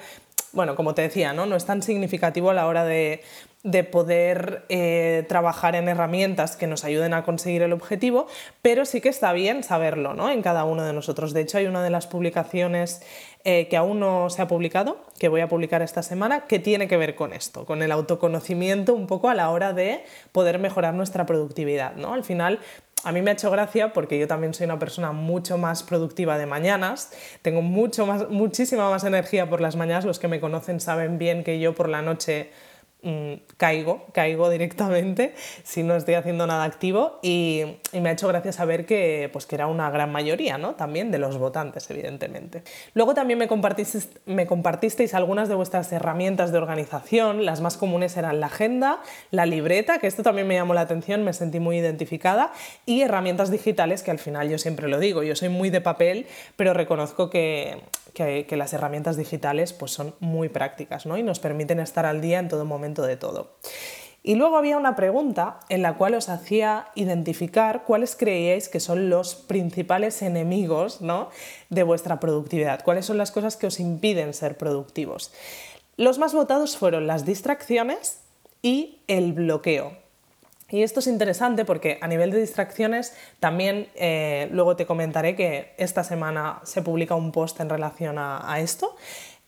bueno, 0.54 0.76
como 0.76 0.94
te 0.94 1.02
decía, 1.02 1.34
¿no? 1.34 1.46
no 1.46 1.56
es 1.56 1.66
tan 1.66 1.82
significativo 1.82 2.50
a 2.50 2.54
la 2.54 2.68
hora 2.68 2.84
de, 2.84 3.22
de 3.64 3.84
poder 3.84 4.66
eh, 4.70 5.26
trabajar 5.28 5.76
en 5.76 5.90
herramientas 5.90 6.56
que 6.56 6.68
nos 6.68 6.84
ayuden 6.84 7.14
a 7.14 7.24
conseguir 7.24 7.62
el 7.64 7.74
objetivo, 7.74 8.28
pero 8.62 8.86
sí 8.86 9.02
que 9.02 9.10
está 9.10 9.34
bien 9.34 9.64
saberlo 9.64 10.14
¿no? 10.14 10.30
en 10.30 10.42
cada 10.42 10.64
uno 10.64 10.86
de 10.86 10.94
nosotros. 10.94 11.34
De 11.34 11.42
hecho, 11.42 11.58
hay 11.58 11.66
una 11.66 11.84
de 11.84 11.90
las 11.90 12.08
publicaciones 12.08 13.02
eh, 13.44 13.68
que 13.68 13.78
aún 13.78 14.00
no 14.00 14.30
se 14.30 14.42
ha 14.42 14.48
publicado, 14.48 14.98
que 15.20 15.28
voy 15.28 15.42
a 15.42 15.50
publicar 15.50 15.82
esta 15.82 16.04
semana, 16.04 16.48
que 16.48 16.60
tiene 16.60 16.88
que 16.88 16.98
ver 16.98 17.16
con 17.16 17.34
esto, 17.34 17.66
con 17.66 17.82
el 17.82 17.92
autoconocimiento 17.92 18.94
un 18.94 19.08
poco 19.08 19.30
a 19.30 19.36
la 19.36 19.50
hora 19.50 19.74
de 19.74 20.04
poder 20.32 20.60
mejorar 20.60 20.94
nuestra 20.94 21.26
productividad. 21.26 21.96
¿no? 21.96 22.14
Al 22.14 22.24
final, 22.24 22.60
a 23.04 23.12
mí 23.12 23.22
me 23.22 23.32
ha 23.32 23.34
hecho 23.34 23.52
gracia 23.52 23.94
porque 23.94 24.20
yo 24.20 24.28
también 24.28 24.54
soy 24.54 24.66
una 24.66 24.80
persona 24.80 25.12
mucho 25.12 25.58
más 25.58 25.84
productiva 25.84 26.38
de 26.38 26.46
mañanas, 26.46 27.12
tengo 27.42 27.62
mucho 27.62 28.06
más, 28.06 28.30
muchísima 28.30 28.90
más 28.90 29.04
energía 29.04 29.50
por 29.50 29.62
las 29.62 29.76
mañanas, 29.76 30.06
los 30.06 30.20
que 30.20 30.28
me 30.28 30.40
conocen 30.40 30.80
saben 30.80 31.18
bien 31.18 31.44
que 31.44 31.60
yo 31.60 31.74
por 31.74 31.90
la 31.90 32.02
noche 32.02 32.52
caigo, 33.58 34.06
caigo 34.12 34.50
directamente 34.50 35.36
si 35.64 35.84
no 35.84 35.96
estoy 35.96 36.16
haciendo 36.16 36.48
nada 36.48 36.64
activo 36.64 37.20
y, 37.22 37.64
me 37.94 38.10
ha 38.10 38.12
hecho 38.12 38.28
gracia 38.28 38.52
saber 38.52 38.86
que, 38.86 39.30
pues, 39.32 39.46
que 39.46 39.56
era 39.56 39.68
una 39.68 39.90
gran 39.90 40.12
mayoría 40.12 40.58
¿no? 40.58 40.76
también 40.76 41.10
de 41.10 41.18
los 41.18 41.38
votantes, 41.38 41.90
evidentemente. 41.90 42.64
Luego 42.94 43.14
también 43.14 43.40
me 43.40 43.48
compartisteis, 43.48 44.10
me 44.26 44.46
compartisteis 44.46 45.14
algunas 45.14 45.50
de 45.50 45.56
vuestras 45.56 45.92
herramientas 45.92 46.52
de 46.52 46.58
organización, 46.58 47.46
las 47.46 47.62
más 47.62 47.78
comunes 47.78 48.16
eran 48.18 48.40
la 48.40 48.48
agenda, 48.48 49.00
la 49.32 49.46
libreta, 49.46 50.00
que 50.00 50.08
esto 50.08 50.22
también 50.22 50.48
me 50.48 50.56
llamó 50.56 50.74
la 50.74 50.82
atención, 50.82 51.24
me 51.24 51.34
sentí 51.34 51.60
muy 51.60 51.78
identificada, 51.78 52.52
y 52.86 53.02
herramientas 53.02 53.50
digitales, 53.52 54.04
que 54.04 54.12
al 54.12 54.20
final 54.20 54.50
yo 54.50 54.58
siempre 54.58 54.88
lo 54.88 55.00
digo, 55.00 55.24
yo 55.24 55.36
soy 55.36 55.50
muy 55.50 55.70
de 55.70 55.82
papel, 55.82 56.28
pero 56.56 56.74
reconozco 56.74 57.30
que, 57.30 57.82
que, 58.18 58.58
las 58.58 58.74
herramientas 58.74 59.16
digitales 59.16 59.74
pues, 59.74 59.92
son 59.92 60.16
muy 60.20 60.50
prácticas 60.50 61.06
¿no? 61.06 61.18
y 61.18 61.24
nos 61.24 61.40
permiten 61.40 61.80
estar 61.80 62.06
al 62.06 62.20
día 62.20 62.40
en 62.40 62.48
todo 62.48 62.66
momento 62.66 62.97
de 63.04 63.18
todo. 63.18 63.52
Y 64.28 64.36
luego 64.36 64.58
había 64.58 64.76
una 64.76 64.98
pregunta 64.98 65.62
en 65.70 65.82
la 65.82 65.96
cual 65.96 66.16
os 66.16 66.28
hacía 66.28 66.88
identificar 66.96 67.84
cuáles 67.86 68.18
creíais 68.18 68.68
que 68.68 68.82
son 68.82 69.10
los 69.10 69.36
principales 69.36 70.22
enemigos 70.22 71.00
¿no? 71.00 71.30
de 71.70 71.84
vuestra 71.84 72.20
productividad, 72.20 72.84
cuáles 72.84 73.06
son 73.06 73.18
las 73.18 73.32
cosas 73.32 73.56
que 73.56 73.68
os 73.68 73.80
impiden 73.80 74.34
ser 74.34 74.58
productivos. 74.58 75.32
Los 75.96 76.20
más 76.20 76.34
votados 76.34 76.76
fueron 76.76 77.08
las 77.08 77.26
distracciones 77.26 78.20
y 78.62 79.00
el 79.08 79.32
bloqueo. 79.32 79.94
Y 80.70 80.84
esto 80.84 81.00
es 81.00 81.08
interesante 81.08 81.64
porque 81.64 81.98
a 82.02 82.08
nivel 82.10 82.32
de 82.32 82.42
distracciones 82.42 83.16
también 83.40 83.88
eh, 83.96 84.50
luego 84.52 84.76
te 84.76 84.86
comentaré 84.86 85.38
que 85.38 85.74
esta 85.78 86.04
semana 86.04 86.60
se 86.64 86.82
publica 86.82 87.16
un 87.16 87.32
post 87.32 87.62
en 87.62 87.70
relación 87.70 88.18
a, 88.20 88.60
esto 88.60 88.94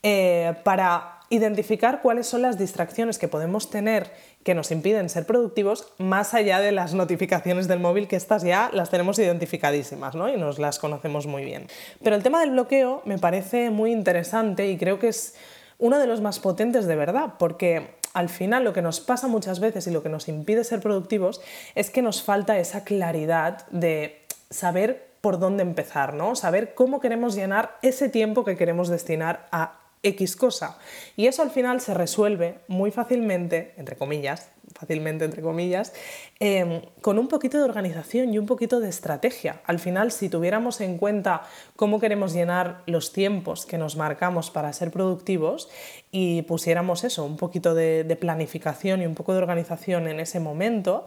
eh, 0.02 0.54
para 0.64 1.19
identificar 1.30 2.02
cuáles 2.02 2.26
son 2.26 2.42
las 2.42 2.58
distracciones 2.58 3.16
que 3.16 3.28
podemos 3.28 3.70
tener 3.70 4.10
que 4.42 4.54
nos 4.54 4.72
impiden 4.72 5.08
ser 5.08 5.26
productivos 5.26 5.92
más 5.96 6.34
allá 6.34 6.60
de 6.60 6.72
las 6.72 6.92
notificaciones 6.92 7.68
del 7.68 7.78
móvil 7.78 8.08
que 8.08 8.16
estas 8.16 8.42
ya 8.42 8.68
las 8.72 8.90
tenemos 8.90 9.18
identificadísimas 9.20 10.16
¿no? 10.16 10.28
y 10.28 10.36
nos 10.36 10.58
las 10.58 10.80
conocemos 10.80 11.26
muy 11.26 11.44
bien. 11.44 11.68
Pero 12.02 12.16
el 12.16 12.24
tema 12.24 12.40
del 12.40 12.50
bloqueo 12.50 13.02
me 13.04 13.18
parece 13.18 13.70
muy 13.70 13.92
interesante 13.92 14.68
y 14.68 14.76
creo 14.76 14.98
que 14.98 15.08
es 15.08 15.36
uno 15.78 16.00
de 16.00 16.08
los 16.08 16.20
más 16.20 16.40
potentes 16.40 16.86
de 16.86 16.96
verdad 16.96 17.34
porque 17.38 17.94
al 18.12 18.28
final 18.28 18.64
lo 18.64 18.72
que 18.72 18.82
nos 18.82 18.98
pasa 18.98 19.28
muchas 19.28 19.60
veces 19.60 19.86
y 19.86 19.92
lo 19.92 20.02
que 20.02 20.08
nos 20.08 20.26
impide 20.26 20.64
ser 20.64 20.80
productivos 20.80 21.40
es 21.76 21.90
que 21.90 22.02
nos 22.02 22.24
falta 22.24 22.58
esa 22.58 22.82
claridad 22.82 23.68
de 23.70 24.26
saber 24.50 25.10
por 25.20 25.38
dónde 25.38 25.62
empezar, 25.62 26.14
¿no? 26.14 26.34
Saber 26.34 26.74
cómo 26.74 26.98
queremos 26.98 27.34
llenar 27.36 27.78
ese 27.82 28.08
tiempo 28.08 28.44
que 28.44 28.56
queremos 28.56 28.88
destinar 28.88 29.46
a 29.52 29.79
X 30.02 30.36
cosa. 30.36 30.78
Y 31.16 31.26
eso 31.26 31.42
al 31.42 31.50
final 31.50 31.80
se 31.80 31.94
resuelve 31.94 32.60
muy 32.68 32.90
fácilmente, 32.90 33.74
entre 33.76 33.96
comillas, 33.96 34.50
fácilmente 34.74 35.24
entre 35.24 35.42
comillas, 35.42 35.92
em, 36.38 36.82
con 37.00 37.18
un 37.18 37.28
poquito 37.28 37.58
de 37.58 37.64
organización 37.64 38.32
y 38.32 38.38
un 38.38 38.46
poquito 38.46 38.80
de 38.80 38.88
estrategia. 38.88 39.60
Al 39.66 39.78
final, 39.78 40.12
si 40.12 40.28
tuviéramos 40.28 40.80
en 40.80 40.98
cuenta 40.98 41.42
cómo 41.76 42.00
queremos 42.00 42.32
llenar 42.32 42.82
los 42.86 43.12
tiempos 43.12 43.66
que 43.66 43.78
nos 43.78 43.96
marcamos 43.96 44.50
para 44.50 44.72
ser 44.72 44.90
productivos 44.90 45.68
y 46.10 46.42
pusiéramos 46.42 47.04
eso, 47.04 47.24
un 47.24 47.36
poquito 47.36 47.74
de, 47.74 48.16
planificación 48.20 49.02
y 49.02 49.06
un 49.06 49.14
poco 49.14 49.32
de 49.32 49.38
organización 49.38 50.08
en 50.08 50.20
ese 50.20 50.40
momento, 50.40 51.06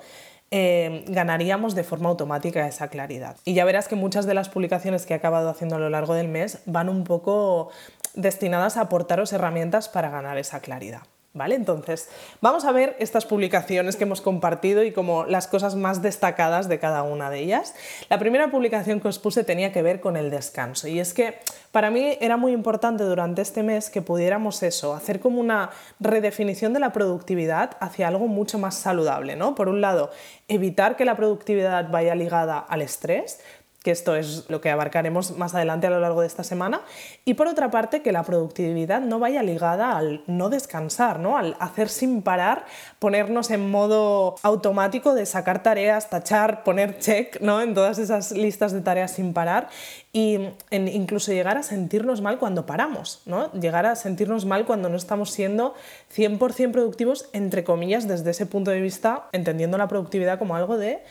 em, 0.51 1.03
ganaríamos 1.05 1.75
de 1.75 1.83
forma 1.83 2.09
automática 2.09 2.67
esa 2.67 2.87
claridad. 2.87 3.37
Y 3.45 3.53
ya 3.53 3.65
verás 3.65 3.87
que 3.87 3.95
muchas 3.95 4.25
de 4.25 4.33
las 4.33 4.49
publicaciones 4.49 5.05
que 5.05 5.13
he 5.13 5.17
acabado 5.17 5.49
haciendo 5.49 5.75
a 5.75 5.79
lo 5.79 5.89
largo 5.89 6.13
del 6.13 6.27
mes 6.27 6.59
van 6.65 6.89
un 6.89 7.03
poco 7.03 7.69
destinadas 8.13 8.77
a 8.77 8.81
aportaros 8.81 9.33
herramientas 9.33 9.89
para 9.89 10.09
ganar 10.09 10.37
esa 10.37 10.59
claridad. 10.59 11.03
¿Vale? 11.35 11.55
Entonces, 11.55 12.09
vamos 12.41 12.63
a 12.63 12.71
ver 12.71 12.95
estas 12.99 13.25
publicaciones 13.25 13.95
que 13.95 14.03
hemos 14.03 14.21
compartido 14.21 14.83
y 14.83 14.91
como 14.91 15.25
las 15.25 15.47
cosas 15.47 15.73
más 15.73 16.03
destacadas 16.03 16.69
de 16.69 16.77
cada 16.77 17.01
una 17.01 17.31
de 17.31 17.39
ellas. 17.39 17.73
La 18.07 18.19
primera 18.19 18.51
publicación 18.51 18.99
que 18.99 19.07
os 19.07 19.17
puse 19.17 19.43
tenía 19.43 19.71
que 19.71 19.81
ver 19.81 19.99
con 19.99 20.15
el 20.15 20.29
descanso 20.29 20.87
y 20.87 20.99
es 20.99 21.15
que 21.15 21.39
para 21.71 21.89
mí 21.89 22.19
era 22.21 22.37
muy 22.37 22.51
importante 22.51 23.03
durante 23.03 23.41
este 23.41 23.63
mes 23.63 23.89
que 23.89 24.03
pudiéramos 24.03 24.61
eso, 24.61 24.93
hacer 24.93 25.19
como 25.19 25.39
una 25.39 25.71
redefinición 25.99 26.71
de 26.71 26.81
la 26.81 26.93
productividad 26.93 27.77
hacia 27.79 28.09
algo 28.09 28.27
mucho 28.27 28.59
más 28.59 28.75
saludable, 28.75 29.35
¿no? 29.35 29.55
Por 29.55 29.69
un 29.69 29.81
lado, 29.81 30.11
evitar 30.47 30.95
que 30.95 31.03
la 31.03 31.17
productividad 31.17 31.89
vaya 31.89 32.13
ligada 32.13 32.59
al 32.59 32.83
estrés, 32.83 33.39
que 33.83 33.91
esto 33.91 34.15
es 34.15 34.49
lo 34.49 34.61
que 34.61 34.69
abarcaremos 34.69 35.37
más 35.37 35.53
adelante 35.53 35.87
a 35.87 35.89
lo 35.89 35.99
largo 35.99 36.21
de 36.21 36.27
esta 36.27 36.43
semana, 36.43 36.81
y 37.25 37.33
por 37.33 37.47
otra 37.47 37.69
parte 37.69 38.01
que 38.01 38.13
la 38.13 38.23
productividad 38.23 39.01
no 39.01 39.19
vaya 39.19 39.43
ligada 39.43 39.97
al 39.97 40.23
no 40.25 40.49
descansar, 40.49 41.19
¿no? 41.19 41.37
al 41.37 41.55
hacer 41.59 41.89
sin 41.89 42.21
parar, 42.21 42.65
ponernos 42.99 43.51
en 43.51 43.69
modo 43.69 44.35
automático 44.41 45.13
de 45.13 45.25
sacar 45.25 45.61
tareas, 45.63 46.09
tachar, 46.09 46.63
poner 46.63 46.97
check 46.97 47.41
¿no? 47.41 47.61
en 47.61 47.73
todas 47.73 47.99
esas 47.99 48.31
listas 48.31 48.71
de 48.71 48.79
tareas 48.79 49.11
sin 49.11 49.33
parar 49.33 49.67
y 50.13 50.39
incluso 50.71 51.33
llegar 51.33 51.57
a 51.57 51.63
sentirnos 51.63 52.21
mal 52.21 52.39
cuando 52.39 52.65
paramos, 52.65 53.21
¿no? 53.25 53.51
llegar 53.51 53.85
a 53.85 53.97
sentirnos 53.97 54.45
mal 54.45 54.65
cuando 54.65 54.87
no 54.87 54.95
estamos 54.95 55.31
siendo 55.31 55.73
100% 56.15 56.71
productivos, 56.71 57.29
entre 57.33 57.65
comillas, 57.65 58.07
desde 58.07 58.31
ese 58.31 58.45
punto 58.45 58.71
de 58.71 58.79
vista, 58.79 59.27
entendiendo 59.33 59.77
la 59.77 59.89
productividad 59.89 60.39
como 60.39 60.55
algo 60.55 60.77
de 60.77 61.03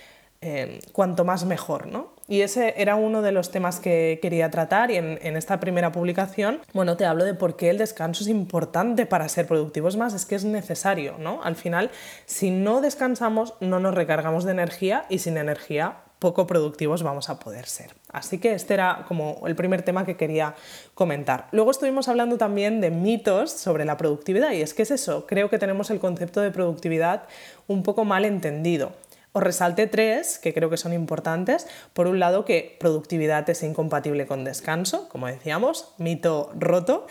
eh, 0.44 0.80
cuanto 0.90 1.24
más 1.24 1.44
mejor, 1.44 1.86
¿no? 1.86 2.08
Y 2.32 2.40
ese 2.40 2.72
era 2.78 2.96
uno 2.96 3.20
de 3.20 3.30
los 3.30 3.50
temas 3.50 3.78
que 3.78 4.18
quería 4.22 4.50
tratar 4.50 4.90
y 4.90 4.96
en, 4.96 5.36
esta 5.36 5.60
primera 5.60 5.92
publicación, 5.92 6.60
bueno, 6.72 6.96
te 6.96 7.04
hablo 7.04 7.26
de 7.26 7.34
por 7.34 7.56
qué 7.56 7.68
el 7.68 7.76
descanso 7.76 8.24
es 8.24 8.30
importante 8.30 9.04
para 9.04 9.28
ser 9.28 9.46
productivos 9.46 9.98
más, 9.98 10.14
es 10.14 10.24
que 10.24 10.36
es 10.36 10.46
necesario, 10.46 11.16
¿no? 11.18 11.42
Al 11.42 11.56
final, 11.56 11.90
si 12.24 12.50
no 12.50 12.80
descansamos, 12.80 13.52
no 13.60 13.80
nos 13.80 13.94
recargamos 13.94 14.44
de 14.44 14.52
energía 14.52 15.04
y 15.10 15.18
sin 15.18 15.36
energía 15.36 15.98
poco 16.20 16.46
productivos 16.46 17.02
vamos 17.02 17.28
a 17.28 17.38
poder 17.38 17.66
ser. 17.66 17.90
Así 18.10 18.38
que 18.38 18.54
este 18.54 18.72
era 18.72 19.04
como 19.06 19.42
el 19.46 19.54
primer 19.54 19.82
tema 19.82 20.06
que 20.06 20.16
quería 20.16 20.54
comentar. 20.94 21.48
Luego 21.52 21.70
estuvimos 21.70 22.08
hablando 22.08 22.38
también 22.38 22.80
de 22.80 22.90
mitos 22.90 23.52
sobre 23.52 23.84
la 23.84 23.98
productividad 23.98 24.52
y 24.52 24.62
es 24.62 24.72
que 24.72 24.84
es 24.84 24.90
eso, 24.90 25.26
creo 25.26 25.50
que 25.50 25.58
tenemos 25.58 25.90
el 25.90 26.00
concepto 26.00 26.40
de 26.40 26.50
productividad 26.50 27.24
un 27.68 27.82
poco 27.82 28.06
mal 28.06 28.24
entendido. 28.24 28.92
Os 29.32 29.42
resalte 29.42 29.86
tres 29.86 30.38
que 30.38 30.52
creo 30.52 30.68
que 30.68 30.76
son 30.76 30.92
importantes. 30.92 31.66
Por 31.92 32.06
un 32.06 32.20
lado, 32.20 32.44
que 32.44 32.76
productividad 32.78 33.48
es 33.48 33.62
incompatible 33.62 34.26
con 34.26 34.44
descanso, 34.44 35.08
como 35.08 35.26
decíamos, 35.26 35.94
mito 35.98 36.50
roto. 36.54 37.06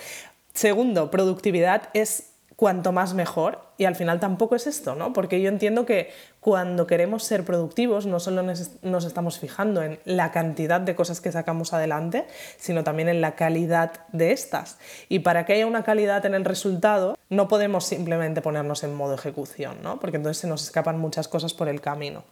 Segundo, 0.54 1.10
productividad 1.10 1.90
es 1.94 2.31
cuanto 2.62 2.92
más 2.92 3.16
mejor. 3.16 3.58
Y 3.80 3.86
al 3.86 3.96
final 3.96 4.20
tampoco 4.20 4.56
es 4.56 4.68
esto, 4.68 4.94
¿no? 4.94 5.14
Porque 5.14 5.42
yo 5.42 5.50
entiendo 5.50 5.84
que 5.84 6.12
cuando 6.40 6.86
queremos 6.86 7.24
ser 7.24 7.44
productivos 7.44 8.06
no 8.06 8.20
solo 8.20 8.44
nos 8.44 9.04
estamos 9.04 9.40
fijando 9.40 9.82
en 9.82 10.00
la 10.06 10.32
cantidad 10.32 10.80
de 10.80 10.94
cosas 10.94 11.22
que 11.22 11.32
sacamos 11.32 11.74
adelante, 11.74 12.28
sino 12.58 12.84
también 12.84 13.10
en 13.10 13.20
la 13.20 13.34
calidad 13.34 14.06
de 14.12 14.32
estas. 14.32 14.78
Y 15.10 15.20
para 15.20 15.48
que 15.48 15.54
haya 15.54 15.66
una 15.66 15.82
calidad 15.84 16.24
en 16.28 16.36
el 16.36 16.46
resultado, 16.46 17.18
no 17.30 17.48
podemos 17.48 17.84
simplemente 17.84 18.44
ponernos 18.44 18.84
en 18.84 18.94
modo 18.94 19.16
ejecución, 19.16 19.78
¿no? 19.82 20.00
Porque 20.00 20.18
entonces 20.18 20.42
se 20.42 20.48
nos 20.48 20.62
escapan 20.62 21.00
muchas 21.00 21.28
cosas 21.28 21.56
por 21.56 21.68
el 21.68 21.82
camino. 21.82 22.24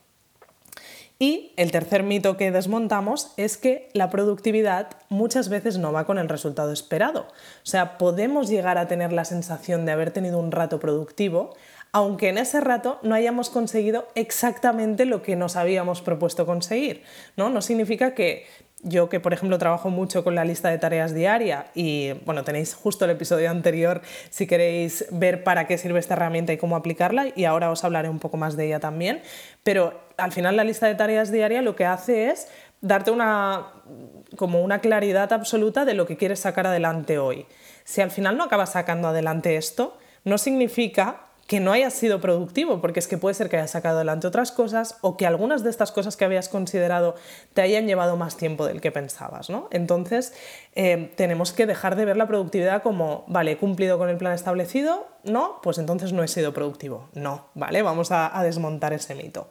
Y 1.22 1.52
el 1.58 1.72
tercer 1.72 2.04
mito 2.04 2.38
que 2.38 2.50
desmontamos 2.50 3.34
es 3.36 3.58
que 3.58 3.90
la 3.92 4.10
productividad 4.10 4.88
muchas 5.10 5.50
veces 5.50 5.78
no 5.78 5.92
va 5.92 6.06
con 6.06 6.18
el 6.18 6.30
resultado 6.30 6.72
esperado. 6.72 7.28
O 7.28 7.66
sea, 7.66 7.98
podemos 7.98 8.48
llegar 8.48 8.78
a 8.78 8.88
tener 8.88 9.12
la 9.12 9.26
sensación 9.26 9.86
de 9.86 9.92
haber 9.92 10.12
tenido 10.12 10.40
un 10.40 10.54
rato 10.54 10.80
productivo, 10.80 11.58
aunque 11.92 12.30
en 12.30 12.38
ese 12.38 12.62
rato 12.62 13.00
no 13.04 13.16
hayamos 13.16 13.50
conseguido 13.50 14.08
exactamente 14.16 15.04
lo 15.04 15.22
que 15.22 15.36
nos 15.36 15.58
habíamos 15.58 16.02
propuesto 16.02 16.46
conseguir. 16.46 17.04
No, 17.36 17.50
no 17.50 17.62
significa 17.62 18.16
que 18.16 18.46
yo 18.82 19.10
que, 19.10 19.20
por 19.20 19.34
ejemplo, 19.34 19.58
trabajo 19.58 19.90
mucho 19.90 20.24
con 20.24 20.36
la 20.36 20.46
lista 20.46 20.70
de 20.70 20.78
tareas 20.78 21.14
diaria 21.14 21.68
y, 21.76 22.14
bueno, 22.26 22.44
tenéis 22.44 22.74
justo 22.74 23.06
el 23.06 23.12
episodio 23.12 23.50
anterior 23.50 24.02
si 24.30 24.48
queréis 24.48 25.06
ver 25.12 25.44
para 25.44 25.68
qué 25.68 25.78
sirve 25.78 26.00
esta 26.00 26.14
herramienta 26.14 26.54
y 26.54 26.58
cómo 26.58 26.76
aplicarla 26.76 27.28
y 27.36 27.46
ahora 27.46 27.72
os 27.72 27.84
hablaré 27.84 28.10
un 28.10 28.20
poco 28.20 28.38
más 28.38 28.56
de 28.56 28.68
ella 28.68 28.80
también, 28.80 29.22
pero 29.64 30.00
al 30.18 30.32
final 30.32 30.56
la 30.56 30.64
lista 30.64 30.88
de 30.88 30.96
tareas 30.96 31.32
diaria 31.32 31.62
lo 31.62 31.76
que 31.76 31.86
hace 31.86 32.30
es 32.30 32.48
darte 32.82 33.12
una, 33.12 33.68
como 34.38 34.62
una 34.62 34.80
claridad 34.80 35.34
absoluta 35.34 35.84
de 35.84 35.94
lo 35.94 36.06
que 36.06 36.18
quieres 36.18 36.40
sacar 36.40 36.68
adelante 36.68 37.18
hoy. 37.18 37.46
si 37.84 38.02
al 38.02 38.12
final 38.12 38.38
no 38.38 38.44
acabas 38.44 38.74
sacando 38.74 39.08
adelante 39.08 39.58
esto, 39.58 39.98
no 40.24 40.38
significa 40.38 41.29
que 41.50 41.60
no 41.60 41.72
hayas 41.72 41.96
sido 41.96 42.22
productivo, 42.22 42.80
porque 42.80 43.00
es 43.00 43.08
que 43.08 43.18
puede 43.18 43.34
ser 43.34 43.50
que 43.50 43.58
hayas 43.58 43.72
sacado 43.72 43.96
adelante 43.96 44.28
otras 44.28 44.52
cosas 44.52 45.00
o 45.02 45.18
que 45.18 45.26
algunas 45.26 45.64
de 45.64 45.72
estas 45.72 45.92
cosas 45.92 46.16
que 46.16 46.24
habías 46.24 46.48
considerado 46.48 47.16
te 47.56 47.64
hayan 47.64 47.88
llevado 47.88 48.18
más 48.18 48.38
tiempo 48.38 48.68
del 48.68 48.82
que 48.82 48.92
pensabas. 48.92 49.50
¿no? 49.50 49.68
Entonces, 49.72 50.32
eh, 50.76 51.12
tenemos 51.18 51.52
que 51.52 51.66
dejar 51.66 51.96
de 51.96 52.06
ver 52.06 52.18
la 52.18 52.28
productividad 52.28 52.84
como, 52.84 53.24
vale, 53.26 53.54
he 53.54 53.58
cumplido 53.58 53.98
con 53.98 54.10
el 54.10 54.18
plan 54.18 54.34
establecido, 54.34 55.08
no, 55.24 55.60
pues 55.64 55.80
entonces 55.80 56.14
no 56.14 56.22
he 56.22 56.28
sido 56.28 56.54
productivo. 56.54 57.10
No, 57.16 57.48
¿vale? 57.56 57.82
Vamos 57.82 58.12
a, 58.12 58.40
desmontar 58.44 58.94
ese 58.94 59.16
mito. 59.16 59.50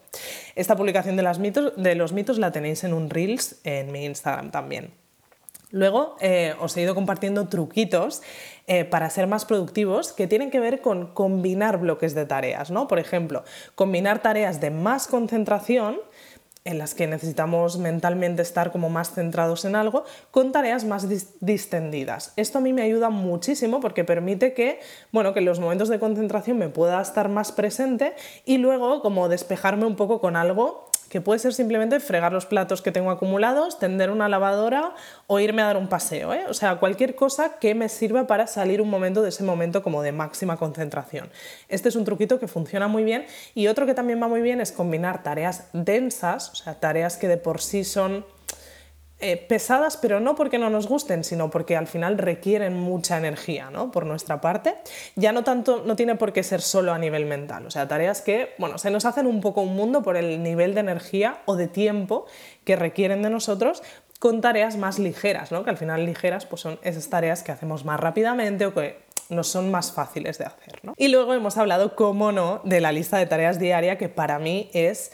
Esta 0.54 0.76
publicación 0.76 1.16
de, 1.16 1.72
de 1.76 1.94
los 1.96 2.12
mitos 2.12 2.38
la 2.38 2.52
tenéis 2.52 2.84
en 2.84 2.94
un 2.94 3.10
Reels 3.10 3.56
en 3.64 3.90
mi 3.90 4.04
Instagram 4.04 4.52
también. 4.52 4.92
Luego 5.70 6.16
eh, 6.20 6.54
os 6.60 6.76
he 6.76 6.82
ido 6.82 6.94
compartiendo 6.94 7.48
truquitos 7.48 8.22
eh, 8.66 8.84
para 8.84 9.10
ser 9.10 9.26
más 9.26 9.44
productivos 9.44 10.12
que 10.12 10.26
tienen 10.26 10.50
que 10.50 10.60
ver 10.60 10.80
con 10.80 11.08
combinar 11.08 11.78
bloques 11.78 12.14
de 12.14 12.24
tareas, 12.24 12.70
¿no? 12.70 12.88
Por 12.88 12.98
ejemplo, 12.98 13.44
combinar 13.74 14.22
tareas 14.22 14.60
de 14.60 14.70
más 14.70 15.06
concentración 15.06 15.98
en 16.64 16.76
las 16.76 16.94
que 16.94 17.06
necesitamos 17.06 17.78
mentalmente 17.78 18.42
estar 18.42 18.72
como 18.72 18.90
más 18.90 19.12
centrados 19.12 19.64
en 19.64 19.74
algo, 19.74 20.04
con 20.30 20.52
tareas 20.52 20.84
más 20.84 21.06
distendidas. 21.40 22.34
Esto 22.36 22.58
a 22.58 22.60
mí 22.60 22.74
me 22.74 22.82
ayuda 22.82 23.08
muchísimo 23.08 23.80
porque 23.80 24.04
permite 24.04 24.52
que, 24.52 24.80
bueno, 25.10 25.32
que 25.32 25.38
en 25.38 25.46
los 25.46 25.60
momentos 25.60 25.88
de 25.88 25.98
concentración 25.98 26.58
me 26.58 26.68
pueda 26.68 27.00
estar 27.00 27.30
más 27.30 27.52
presente 27.52 28.14
y 28.44 28.58
luego 28.58 29.00
como 29.00 29.30
despejarme 29.30 29.86
un 29.86 29.96
poco 29.96 30.20
con 30.20 30.36
algo 30.36 30.87
que 31.08 31.20
puede 31.20 31.38
ser 31.38 31.54
simplemente 31.54 32.00
fregar 32.00 32.32
los 32.32 32.46
platos 32.46 32.82
que 32.82 32.92
tengo 32.92 33.10
acumulados, 33.10 33.78
tender 33.78 34.10
una 34.10 34.28
lavadora 34.28 34.94
o 35.26 35.40
irme 35.40 35.62
a 35.62 35.66
dar 35.66 35.76
un 35.76 35.88
paseo. 35.88 36.34
¿eh? 36.34 36.44
O 36.48 36.54
sea, 36.54 36.76
cualquier 36.76 37.14
cosa 37.14 37.58
que 37.58 37.74
me 37.74 37.88
sirva 37.88 38.26
para 38.26 38.46
salir 38.46 38.80
un 38.80 38.90
momento 38.90 39.22
de 39.22 39.30
ese 39.30 39.42
momento 39.42 39.82
como 39.82 40.02
de 40.02 40.12
máxima 40.12 40.56
concentración. 40.56 41.30
Este 41.68 41.88
es 41.88 41.96
un 41.96 42.04
truquito 42.04 42.38
que 42.38 42.48
funciona 42.48 42.88
muy 42.88 43.04
bien 43.04 43.26
y 43.54 43.68
otro 43.68 43.86
que 43.86 43.94
también 43.94 44.22
va 44.22 44.28
muy 44.28 44.42
bien 44.42 44.60
es 44.60 44.72
combinar 44.72 45.22
tareas 45.22 45.68
densas, 45.72 46.50
o 46.50 46.54
sea, 46.54 46.74
tareas 46.74 47.16
que 47.16 47.28
de 47.28 47.36
por 47.36 47.60
sí 47.60 47.84
son 47.84 48.24
eh, 49.20 49.36
pesadas, 49.36 49.96
pero 49.96 50.20
no 50.20 50.36
porque 50.36 50.58
no 50.58 50.70
nos 50.70 50.86
gusten, 50.86 51.24
sino 51.24 51.50
porque 51.50 51.76
al 51.76 51.88
final 51.88 52.18
requieren 52.18 52.74
mucha 52.74 53.18
energía 53.18 53.68
¿no? 53.68 53.90
por 53.90 54.06
nuestra 54.06 54.40
parte. 54.40 54.76
Ya 55.16 55.32
no 55.32 55.42
tanto, 55.42 55.82
no 55.84 55.96
tiene 55.96 56.14
por 56.14 56.32
qué 56.32 56.44
ser 56.44 56.60
solo 56.60 56.92
a 56.92 56.98
nivel 56.98 57.26
mental, 57.26 57.66
o 57.66 57.70
sea, 57.70 57.88
tareas 57.88 58.20
que, 58.20 58.54
bueno, 58.58 58.78
se 58.78 58.90
nos 58.90 59.04
hacen 59.04 59.26
un 59.26 59.40
poco 59.40 59.62
un 59.62 59.74
mundo 59.74 60.02
por 60.02 60.16
el 60.16 60.42
nivel 60.42 60.74
de 60.74 60.80
energía 60.80 61.42
o 61.46 61.56
de 61.56 61.66
tiempo 61.66 62.26
que 62.62 62.76
requieren 62.76 63.22
de 63.22 63.30
nosotros 63.30 63.82
con 64.20 64.40
tareas 64.40 64.76
más 64.76 64.98
ligeras, 65.00 65.50
¿no? 65.50 65.64
que 65.64 65.70
al 65.70 65.76
final 65.76 66.04
ligeras 66.06 66.46
pues 66.46 66.62
son 66.62 66.78
esas 66.82 67.08
tareas 67.08 67.42
que 67.42 67.52
hacemos 67.52 67.84
más 67.84 67.98
rápidamente 67.98 68.66
o 68.66 68.74
que 68.74 68.98
nos 69.30 69.48
son 69.48 69.70
más 69.70 69.92
fáciles 69.92 70.38
de 70.38 70.44
hacer. 70.44 70.80
¿no? 70.82 70.94
Y 70.96 71.08
luego 71.08 71.34
hemos 71.34 71.56
hablado, 71.56 71.94
cómo 71.94 72.32
no, 72.32 72.60
de 72.64 72.80
la 72.80 72.92
lista 72.92 73.18
de 73.18 73.26
tareas 73.26 73.58
diaria, 73.58 73.98
que 73.98 74.08
para 74.08 74.38
mí 74.38 74.70
es 74.72 75.12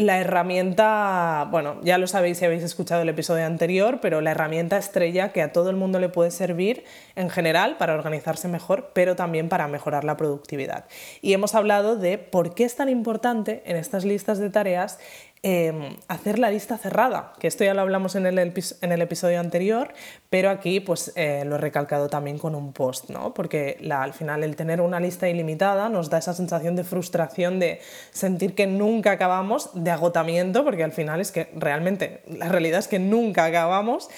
la 0.00 0.18
herramienta, 0.18 1.46
bueno, 1.50 1.78
ya 1.82 1.98
lo 1.98 2.06
sabéis 2.06 2.38
si 2.38 2.46
habéis 2.46 2.62
escuchado 2.62 3.02
el 3.02 3.10
episodio 3.10 3.44
anterior, 3.44 3.98
pero 4.00 4.22
la 4.22 4.30
herramienta 4.30 4.78
estrella 4.78 5.28
que 5.28 5.42
a 5.42 5.52
todo 5.52 5.68
el 5.68 5.76
mundo 5.76 6.00
le 6.00 6.08
puede 6.08 6.30
servir 6.30 6.84
en 7.16 7.28
general 7.28 7.76
para 7.76 7.92
organizarse 7.92 8.48
mejor, 8.48 8.92
pero 8.94 9.14
también 9.14 9.50
para 9.50 9.68
mejorar 9.68 10.04
la 10.04 10.16
productividad. 10.16 10.86
Y 11.20 11.34
hemos 11.34 11.54
hablado 11.54 11.96
de 11.96 12.16
por 12.16 12.54
qué 12.54 12.64
es 12.64 12.76
tan 12.76 12.88
importante 12.88 13.62
en 13.66 13.76
estas 13.76 14.06
listas 14.06 14.38
de 14.38 14.48
tareas 14.48 14.98
Em, 15.42 15.96
hacer 16.08 16.38
la 16.38 16.50
lista 16.50 16.76
cerrada, 16.76 17.32
que 17.38 17.46
esto 17.46 17.64
ya 17.64 17.72
lo 17.72 17.80
hablamos 17.80 18.14
en 18.14 18.26
el, 18.26 18.38
en 18.38 18.92
el 18.92 19.00
episodio 19.00 19.40
anterior, 19.40 19.94
pero 20.28 20.50
aquí 20.50 20.80
pues 20.80 21.14
eh, 21.16 21.44
lo 21.46 21.54
he 21.54 21.58
recalcado 21.58 22.10
también 22.10 22.36
con 22.36 22.54
un 22.54 22.74
post, 22.74 23.08
¿no? 23.08 23.32
porque 23.32 23.78
al 23.90 24.12
final 24.12 24.44
el 24.44 24.54
tener 24.54 24.82
una 24.82 25.00
lista 25.00 25.30
ilimitada 25.30 25.88
nos 25.88 26.10
da 26.10 26.18
esa 26.18 26.34
sensación 26.34 26.76
de 26.76 26.84
frustración, 26.84 27.58
de 27.58 27.80
sentir 28.10 28.54
que 28.54 28.66
nunca 28.66 29.12
acabamos, 29.12 29.70
de 29.72 29.90
agotamiento, 29.90 30.62
porque 30.62 30.84
al 30.84 30.92
final 30.92 31.22
es 31.22 31.32
que 31.32 31.48
realmente 31.56 32.20
la 32.26 32.50
realidad 32.50 32.80
es 32.80 32.88
que 32.88 32.98
nunca 32.98 33.46
acabamos, 33.46 34.10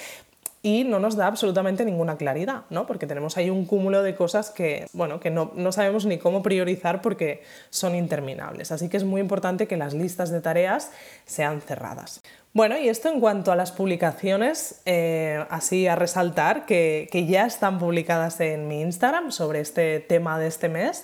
y 0.65 0.85
no 0.85 0.97
nos 0.97 1.17
da 1.17 1.27
absolutamente 1.27 1.83
ninguna 1.83 2.15
claridad, 2.15 2.63
¿no? 2.69 2.87
porque 2.87 3.05
tenemos 3.05 3.35
ahí 3.35 3.49
un 3.49 3.65
cúmulo 3.65 4.01
de 4.01 4.15
cosas 4.15 4.49
que, 4.49 4.87
bueno, 4.93 5.19
que 5.19 5.29
no, 5.29 5.51
sabemos 5.73 6.05
ni 6.05 6.17
cómo 6.17 6.41
priorizar 6.41 7.01
porque 7.01 7.43
son 7.69 7.95
interminables. 7.95 8.71
Así 8.71 8.87
que 8.87 8.95
es 8.95 9.03
muy 9.03 9.19
importante 9.19 9.67
que 9.67 9.75
las 9.75 9.93
listas 9.93 10.31
de 10.31 10.39
tareas 10.39 10.89
sean 11.25 11.59
cerradas. 11.59 12.21
Bueno, 12.53 12.77
y 12.77 12.87
esto 12.87 13.09
en 13.09 13.19
cuanto 13.19 13.51
a 13.51 13.57
las 13.57 13.73
publicaciones, 13.73 14.81
eh, 14.85 15.43
así 15.49 15.85
a 15.87 15.95
resaltar 15.95 16.65
que, 16.65 17.09
que 17.11 17.25
ya 17.25 17.45
están 17.45 17.77
publicadas 17.77 18.39
en 18.39 18.69
mi 18.69 18.81
Instagram 18.81 19.31
sobre 19.31 19.59
este 19.59 19.99
tema 19.99 20.39
de 20.39 20.47
este 20.47 20.69
mes 20.69 21.03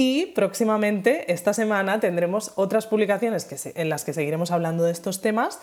y 0.00 0.26
próximamente, 0.26 1.32
esta 1.32 1.52
semana, 1.52 1.98
tendremos 1.98 2.52
otras 2.54 2.86
publicaciones 2.86 3.48
en 3.74 3.88
las 3.88 4.04
que 4.04 4.12
seguiremos 4.12 4.52
hablando 4.52 4.84
de 4.84 4.92
estos 4.92 5.20
temas, 5.20 5.58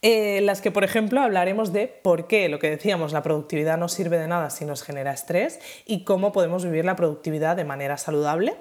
en 0.00 0.46
las 0.46 0.60
que, 0.60 0.70
por 0.70 0.84
ejemplo, 0.84 1.20
hablaremos 1.20 1.72
de 1.72 1.88
por 1.88 2.28
qué, 2.28 2.48
lo 2.48 2.60
que 2.60 2.70
decíamos, 2.70 3.12
la 3.12 3.24
productividad 3.24 3.78
no 3.78 3.88
sirve 3.88 4.16
de 4.16 4.28
nada 4.28 4.50
si 4.50 4.64
nos 4.64 4.84
genera 4.84 5.12
estrés 5.12 5.58
y 5.86 6.04
cómo 6.04 6.30
podemos 6.30 6.64
vivir 6.64 6.84
la 6.84 6.94
productividad 6.94 7.56
de 7.56 7.64
manera 7.64 7.98
saludable. 7.98 8.54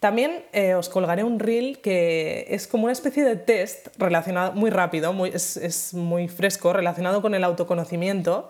También 0.00 0.46
eh, 0.54 0.74
os 0.74 0.88
colgaré 0.88 1.24
un 1.24 1.40
reel 1.40 1.82
que 1.82 2.46
es 2.48 2.66
como 2.66 2.84
una 2.84 2.94
especie 2.94 3.22
de 3.22 3.36
test 3.36 3.88
relacionado, 3.98 4.52
muy 4.52 4.70
rápido, 4.70 5.12
muy, 5.12 5.28
es, 5.28 5.58
es 5.58 5.92
muy 5.92 6.26
fresco, 6.26 6.72
relacionado 6.72 7.20
con 7.20 7.34
el 7.34 7.44
autoconocimiento, 7.44 8.48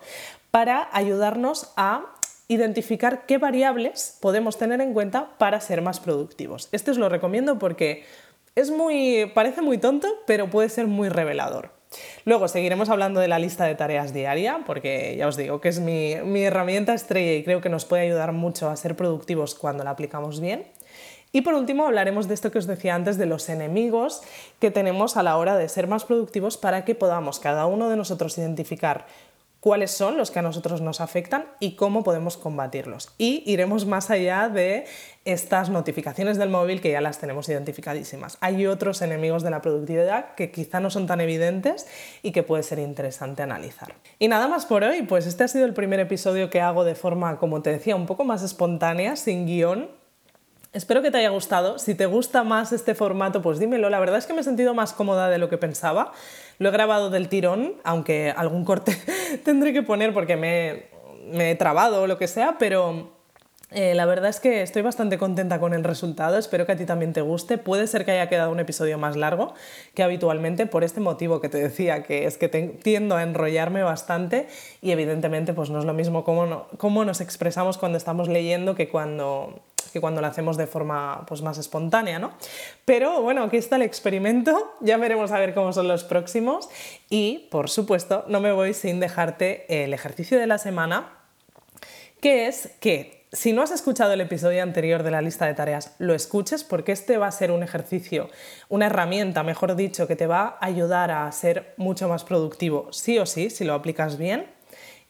para 0.49 0.87
ayudarnos 0.93 1.73
a 1.75 2.05
identificar 2.53 3.25
qué 3.25 3.37
variables 3.37 4.17
podemos 4.19 4.57
tener 4.57 4.81
en 4.81 4.93
cuenta 4.93 5.37
para 5.37 5.61
ser 5.61 5.81
más 5.81 6.01
productivos. 6.01 6.67
Este 6.73 6.91
os 6.91 6.97
lo 6.97 7.07
recomiendo 7.07 7.57
porque 7.57 8.03
es 8.55 8.71
muy, 8.71 9.31
parece 9.33 9.61
muy 9.61 9.77
tonto, 9.77 10.09
pero 10.27 10.49
puede 10.49 10.67
ser 10.67 10.87
muy 10.87 11.07
revelador. 11.07 11.71
Luego 12.25 12.49
seguiremos 12.49 12.89
hablando 12.89 13.21
de 13.21 13.29
la 13.29 13.39
lista 13.39 13.65
de 13.65 13.75
tareas 13.75 14.13
diaria, 14.13 14.63
porque 14.65 15.15
ya 15.17 15.27
os 15.27 15.37
digo 15.37 15.61
que 15.61 15.69
es 15.69 15.79
mi, 15.79 16.15
mi 16.25 16.43
herramienta 16.43 16.93
estrella 16.93 17.33
y 17.33 17.43
creo 17.43 17.61
que 17.61 17.69
nos 17.69 17.85
puede 17.85 18.03
ayudar 18.03 18.33
mucho 18.33 18.69
a 18.69 18.75
ser 18.75 18.97
productivos 18.97 19.55
cuando 19.55 19.85
la 19.85 19.91
aplicamos 19.91 20.41
bien. 20.41 20.67
Y 21.33 21.41
por 21.41 21.53
último 21.53 21.85
hablaremos 21.85 22.27
de 22.27 22.33
esto 22.33 22.51
que 22.51 22.57
os 22.57 22.67
decía 22.67 22.95
antes, 22.95 23.17
de 23.17 23.25
los 23.25 23.47
enemigos 23.47 24.21
que 24.59 24.71
tenemos 24.71 25.15
a 25.15 25.23
la 25.23 25.37
hora 25.37 25.55
de 25.55 25.69
ser 25.69 25.87
más 25.87 26.03
productivos 26.03 26.57
para 26.57 26.83
que 26.83 26.95
podamos 26.95 27.39
cada 27.39 27.65
uno 27.65 27.89
de 27.89 27.95
nosotros 27.95 28.37
identificar 28.37 29.05
cuáles 29.61 29.91
son 29.91 30.17
los 30.17 30.31
que 30.31 30.39
a 30.39 30.41
nosotros 30.41 30.81
nos 30.81 31.01
afectan 31.01 31.45
y 31.59 31.75
cómo 31.75 32.03
podemos 32.03 32.35
combatirlos. 32.35 33.13
Y 33.19 33.43
iremos 33.45 33.85
más 33.85 34.09
allá 34.09 34.49
de 34.49 34.85
estas 35.23 35.69
notificaciones 35.69 36.37
del 36.37 36.49
móvil 36.49 36.81
que 36.81 36.91
ya 36.91 36.99
las 36.99 37.19
tenemos 37.19 37.47
identificadísimas. 37.47 38.39
Hay 38.41 38.65
otros 38.65 39.03
enemigos 39.03 39.43
de 39.43 39.51
la 39.51 39.61
productividad 39.61 40.33
que 40.33 40.51
quizá 40.51 40.79
no 40.79 40.89
son 40.89 41.05
tan 41.05 41.21
evidentes 41.21 41.85
y 42.23 42.31
que 42.31 42.41
puede 42.41 42.63
ser 42.63 42.79
interesante 42.79 43.43
analizar. 43.43 43.93
Y 44.17 44.27
nada 44.27 44.47
más 44.47 44.65
por 44.65 44.83
hoy, 44.83 45.03
pues 45.03 45.27
este 45.27 45.43
ha 45.43 45.47
sido 45.47 45.65
el 45.65 45.75
primer 45.75 45.99
episodio 45.99 46.49
que 46.49 46.59
hago 46.59 46.83
de 46.83 46.95
forma, 46.95 47.37
como 47.37 47.61
te 47.61 47.69
decía, 47.69 47.95
un 47.95 48.07
poco 48.07 48.25
más 48.25 48.41
espontánea, 48.41 49.15
sin 49.15 49.45
guion, 49.45 50.01
Espero 50.73 51.01
que 51.01 51.11
te 51.11 51.17
haya 51.17 51.31
gustado. 51.31 51.79
Si 51.79 51.95
te 51.95 52.05
gusta 52.05 52.45
más 52.45 52.71
este 52.71 52.95
formato, 52.95 53.41
pues 53.41 53.59
dímelo. 53.59 53.89
La 53.89 53.99
verdad 53.99 54.17
es 54.17 54.25
que 54.25 54.33
me 54.33 54.39
he 54.39 54.43
sentido 54.45 54.73
más 54.73 54.93
cómoda 54.93 55.27
de 55.27 55.37
lo 55.37 55.49
que 55.49 55.57
pensaba. 55.57 56.13
Lo 56.59 56.69
he 56.69 56.71
grabado 56.71 57.09
del 57.09 57.27
tirón, 57.27 57.73
aunque 57.83 58.31
algún 58.31 58.63
corte 58.63 58.97
tendré 59.43 59.73
que 59.73 59.83
poner 59.83 60.13
porque 60.13 60.35
me, 60.35 61.49
he 61.49 61.55
trabado 61.55 62.03
o 62.03 62.07
lo 62.07 62.17
que 62.17 62.27
sea, 62.27 62.57
pero 62.57 63.11
eh, 63.71 63.95
la 63.95 64.05
verdad 64.05 64.29
es 64.29 64.39
que 64.39 64.61
estoy 64.61 64.81
bastante 64.81 65.17
contenta 65.17 65.59
con 65.59 65.73
el 65.73 65.83
resultado, 65.83 66.37
espero 66.37 66.65
que 66.65 66.73
a 66.73 66.75
ti 66.75 66.85
también 66.85 67.13
te 67.13 67.21
guste. 67.21 67.57
Puede 67.57 67.87
ser 67.87 68.05
que 68.05 68.11
haya 68.11 68.27
quedado 68.27 68.51
un 68.51 68.59
episodio 68.59 68.97
más 68.97 69.15
largo 69.15 69.53
que 69.93 70.03
habitualmente 70.03 70.65
por 70.65 70.83
este 70.83 70.99
motivo 70.99 71.39
que 71.39 71.49
te 71.49 71.57
decía, 71.57 72.03
que 72.03 72.25
es 72.25 72.37
que 72.37 72.49
tiendo 72.49 73.15
a 73.15 73.23
enrollarme 73.23 73.83
bastante 73.83 74.47
y 74.81 74.91
evidentemente 74.91 75.53
pues 75.53 75.69
no 75.69 75.79
es 75.79 75.85
lo 75.85 75.93
mismo 75.93 76.23
cómo, 76.23 76.67
cómo 76.77 77.05
nos 77.05 77.21
expresamos 77.21 77.77
cuando 77.77 77.97
estamos 77.97 78.27
leyendo 78.27 78.75
que 78.75 78.89
cuando 78.89 79.61
que 79.91 80.01
cuando 80.01 80.21
lo 80.21 80.27
hacemos 80.27 80.57
de 80.57 80.67
forma 80.67 81.25
pues, 81.27 81.41
más 81.41 81.57
espontánea, 81.57 82.19
¿no? 82.19 82.33
Pero 82.85 83.21
bueno, 83.21 83.43
aquí 83.43 83.57
está 83.57 83.75
el 83.75 83.83
experimento, 83.83 84.75
ya 84.81 84.97
veremos 84.97 85.31
a 85.31 85.39
ver 85.39 85.53
cómo 85.53 85.73
son 85.73 85.87
los 85.87 86.03
próximos 86.03 86.69
y, 87.09 87.47
por 87.51 87.69
supuesto, 87.69 88.25
no 88.27 88.39
me 88.39 88.51
voy 88.51 88.73
sin 88.73 88.99
dejarte 88.99 89.83
el 89.83 89.93
ejercicio 89.93 90.39
de 90.39 90.47
la 90.47 90.57
semana, 90.57 91.09
que 92.19 92.47
es 92.47 92.71
que 92.79 93.21
si 93.33 93.53
no 93.53 93.61
has 93.61 93.71
escuchado 93.71 94.11
el 94.11 94.19
episodio 94.19 94.61
anterior 94.61 95.03
de 95.03 95.11
la 95.11 95.21
lista 95.21 95.45
de 95.45 95.53
tareas, 95.53 95.95
lo 95.99 96.13
escuches 96.13 96.65
porque 96.65 96.91
este 96.91 97.17
va 97.17 97.27
a 97.27 97.31
ser 97.31 97.51
un 97.51 97.63
ejercicio, 97.63 98.29
una 98.67 98.87
herramienta, 98.87 99.41
mejor 99.43 99.75
dicho, 99.75 100.05
que 100.05 100.17
te 100.17 100.27
va 100.27 100.57
a 100.59 100.65
ayudar 100.65 101.11
a 101.11 101.31
ser 101.31 101.73
mucho 101.77 102.09
más 102.09 102.25
productivo, 102.25 102.91
sí 102.91 103.19
o 103.19 103.25
sí, 103.25 103.49
si 103.49 103.63
lo 103.63 103.73
aplicas 103.73 104.17
bien. 104.17 104.47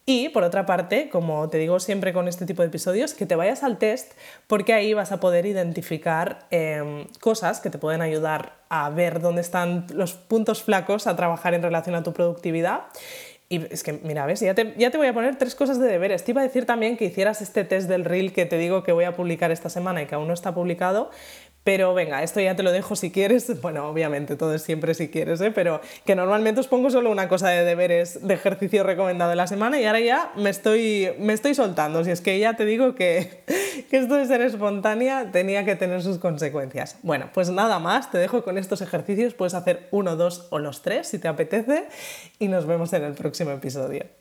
Y 0.06 0.30
por 0.30 0.44
otra 0.44 0.66
parte, 0.66 1.10
como 1.10 1.48
te 1.50 1.60
digo 1.60 1.80
siempre 1.80 2.12
con 2.12 2.28
este 2.28 2.46
tipo 2.46 2.64
de 2.64 2.70
episodios, 2.70 3.14
que 3.14 3.28
te 3.28 3.36
vayas 3.36 3.64
al 3.64 3.78
test 3.78 4.14
porque 4.48 4.74
ahí 4.74 4.94
vas 4.94 5.12
a 5.12 5.20
poder 5.20 5.46
identificar 5.46 6.48
em, 6.50 7.06
cosas 7.20 7.60
que 7.60 7.70
te 7.70 7.78
pueden 7.78 8.02
ayudar 8.02 8.62
a 8.70 8.90
ver 8.90 9.22
dónde 9.22 9.42
están 9.42 9.86
los 9.94 10.14
puntos 10.14 10.64
flacos 10.64 11.06
a 11.06 11.16
trabajar 11.16 11.54
en 11.54 11.62
relación 11.62 11.96
a 11.96 12.04
tu 12.04 12.14
productividad 12.14 12.86
Y 13.48 13.72
es 13.72 13.84
que, 13.84 13.94
mira, 13.94 14.26
ves, 14.26 14.40
ya 14.40 14.56
te, 14.56 14.74
ya 14.78 14.90
te 14.90 14.98
voy 14.98 15.08
a 15.08 15.14
poner 15.14 15.36
tres 15.36 15.56
cosas 15.56 15.78
de 15.78 15.86
deberes. 15.86 16.24
Te 16.24 16.32
iba 16.32 16.42
a 16.42 16.46
decir 16.46 16.66
también 16.66 16.98
que 16.98 17.06
hicieras 17.06 17.42
este 17.42 17.64
test 17.64 17.88
del 17.88 18.06
reel 18.06 18.34
que 18.34 18.46
te 18.46 18.58
digo 18.58 18.82
que 18.82 18.94
voy 18.94 19.04
a 19.04 19.16
publicar 19.16 19.52
esta 19.52 19.70
semana 19.70 20.02
y 20.02 20.06
que 20.08 20.16
aún 20.16 20.28
no 20.28 20.34
está 20.34 20.54
publicado, 20.56 21.12
pero 21.64 21.94
venga, 21.94 22.24
esto 22.24 22.40
ya 22.40 22.56
te 22.56 22.64
lo 22.64 22.72
dejo 22.72 22.96
si 22.96 23.12
quieres. 23.12 23.52
Bueno, 23.62 23.88
obviamente 23.88 24.36
todo 24.36 24.56
es 24.56 24.64
siempre 24.64 24.94
si 24.96 25.10
quieres, 25.10 25.40
¿eh? 25.42 25.52
pero 25.52 25.82
que 26.04 26.16
normalmente 26.16 26.60
os 26.60 26.68
pongo 26.68 26.90
solo 26.90 27.12
una 27.12 27.28
cosa 27.28 27.50
de 27.50 27.64
deberes 27.64 28.26
de 28.26 28.34
ejercicio 28.34 28.84
recomendado 28.84 29.30
de 29.30 29.36
la 29.36 29.46
semana 29.46 29.80
y 29.80 29.86
ahora 29.86 30.00
ya 30.00 30.32
me 30.36 30.50
estoy, 30.50 31.10
me 31.20 31.34
estoy 31.34 31.54
soltando. 31.54 32.04
Si 32.04 32.10
es 32.12 32.22
que 32.22 32.40
ya 32.40 32.56
te 32.56 32.66
digo 32.66 32.96
que, 32.96 33.44
que 33.90 33.98
esto 33.98 34.16
de 34.16 34.26
ser 34.26 34.42
espontánea 34.42 35.32
tenía 35.32 35.64
que 35.64 35.76
tener 35.76 36.02
sus 36.02 36.18
consecuencias. 36.18 36.98
Bueno, 37.04 37.30
pues 37.34 37.50
nada 37.52 37.78
más, 37.78 38.10
te 38.10 38.18
dejo 38.18 38.44
con 38.44 38.58
estos 38.58 38.82
ejercicios. 38.82 39.36
Puedes 39.36 39.54
hacer 39.54 39.88
uno, 39.92 40.16
dos 40.16 40.48
o 40.50 40.58
los 40.58 40.82
tres 40.82 41.08
si 41.08 41.20
te 41.20 41.28
apetece 41.28 41.88
y 42.40 42.48
nos 42.48 42.66
vemos 42.66 42.92
en 42.94 43.04
el 43.04 43.14
próximo 43.14 43.52
episodio. 43.52 44.21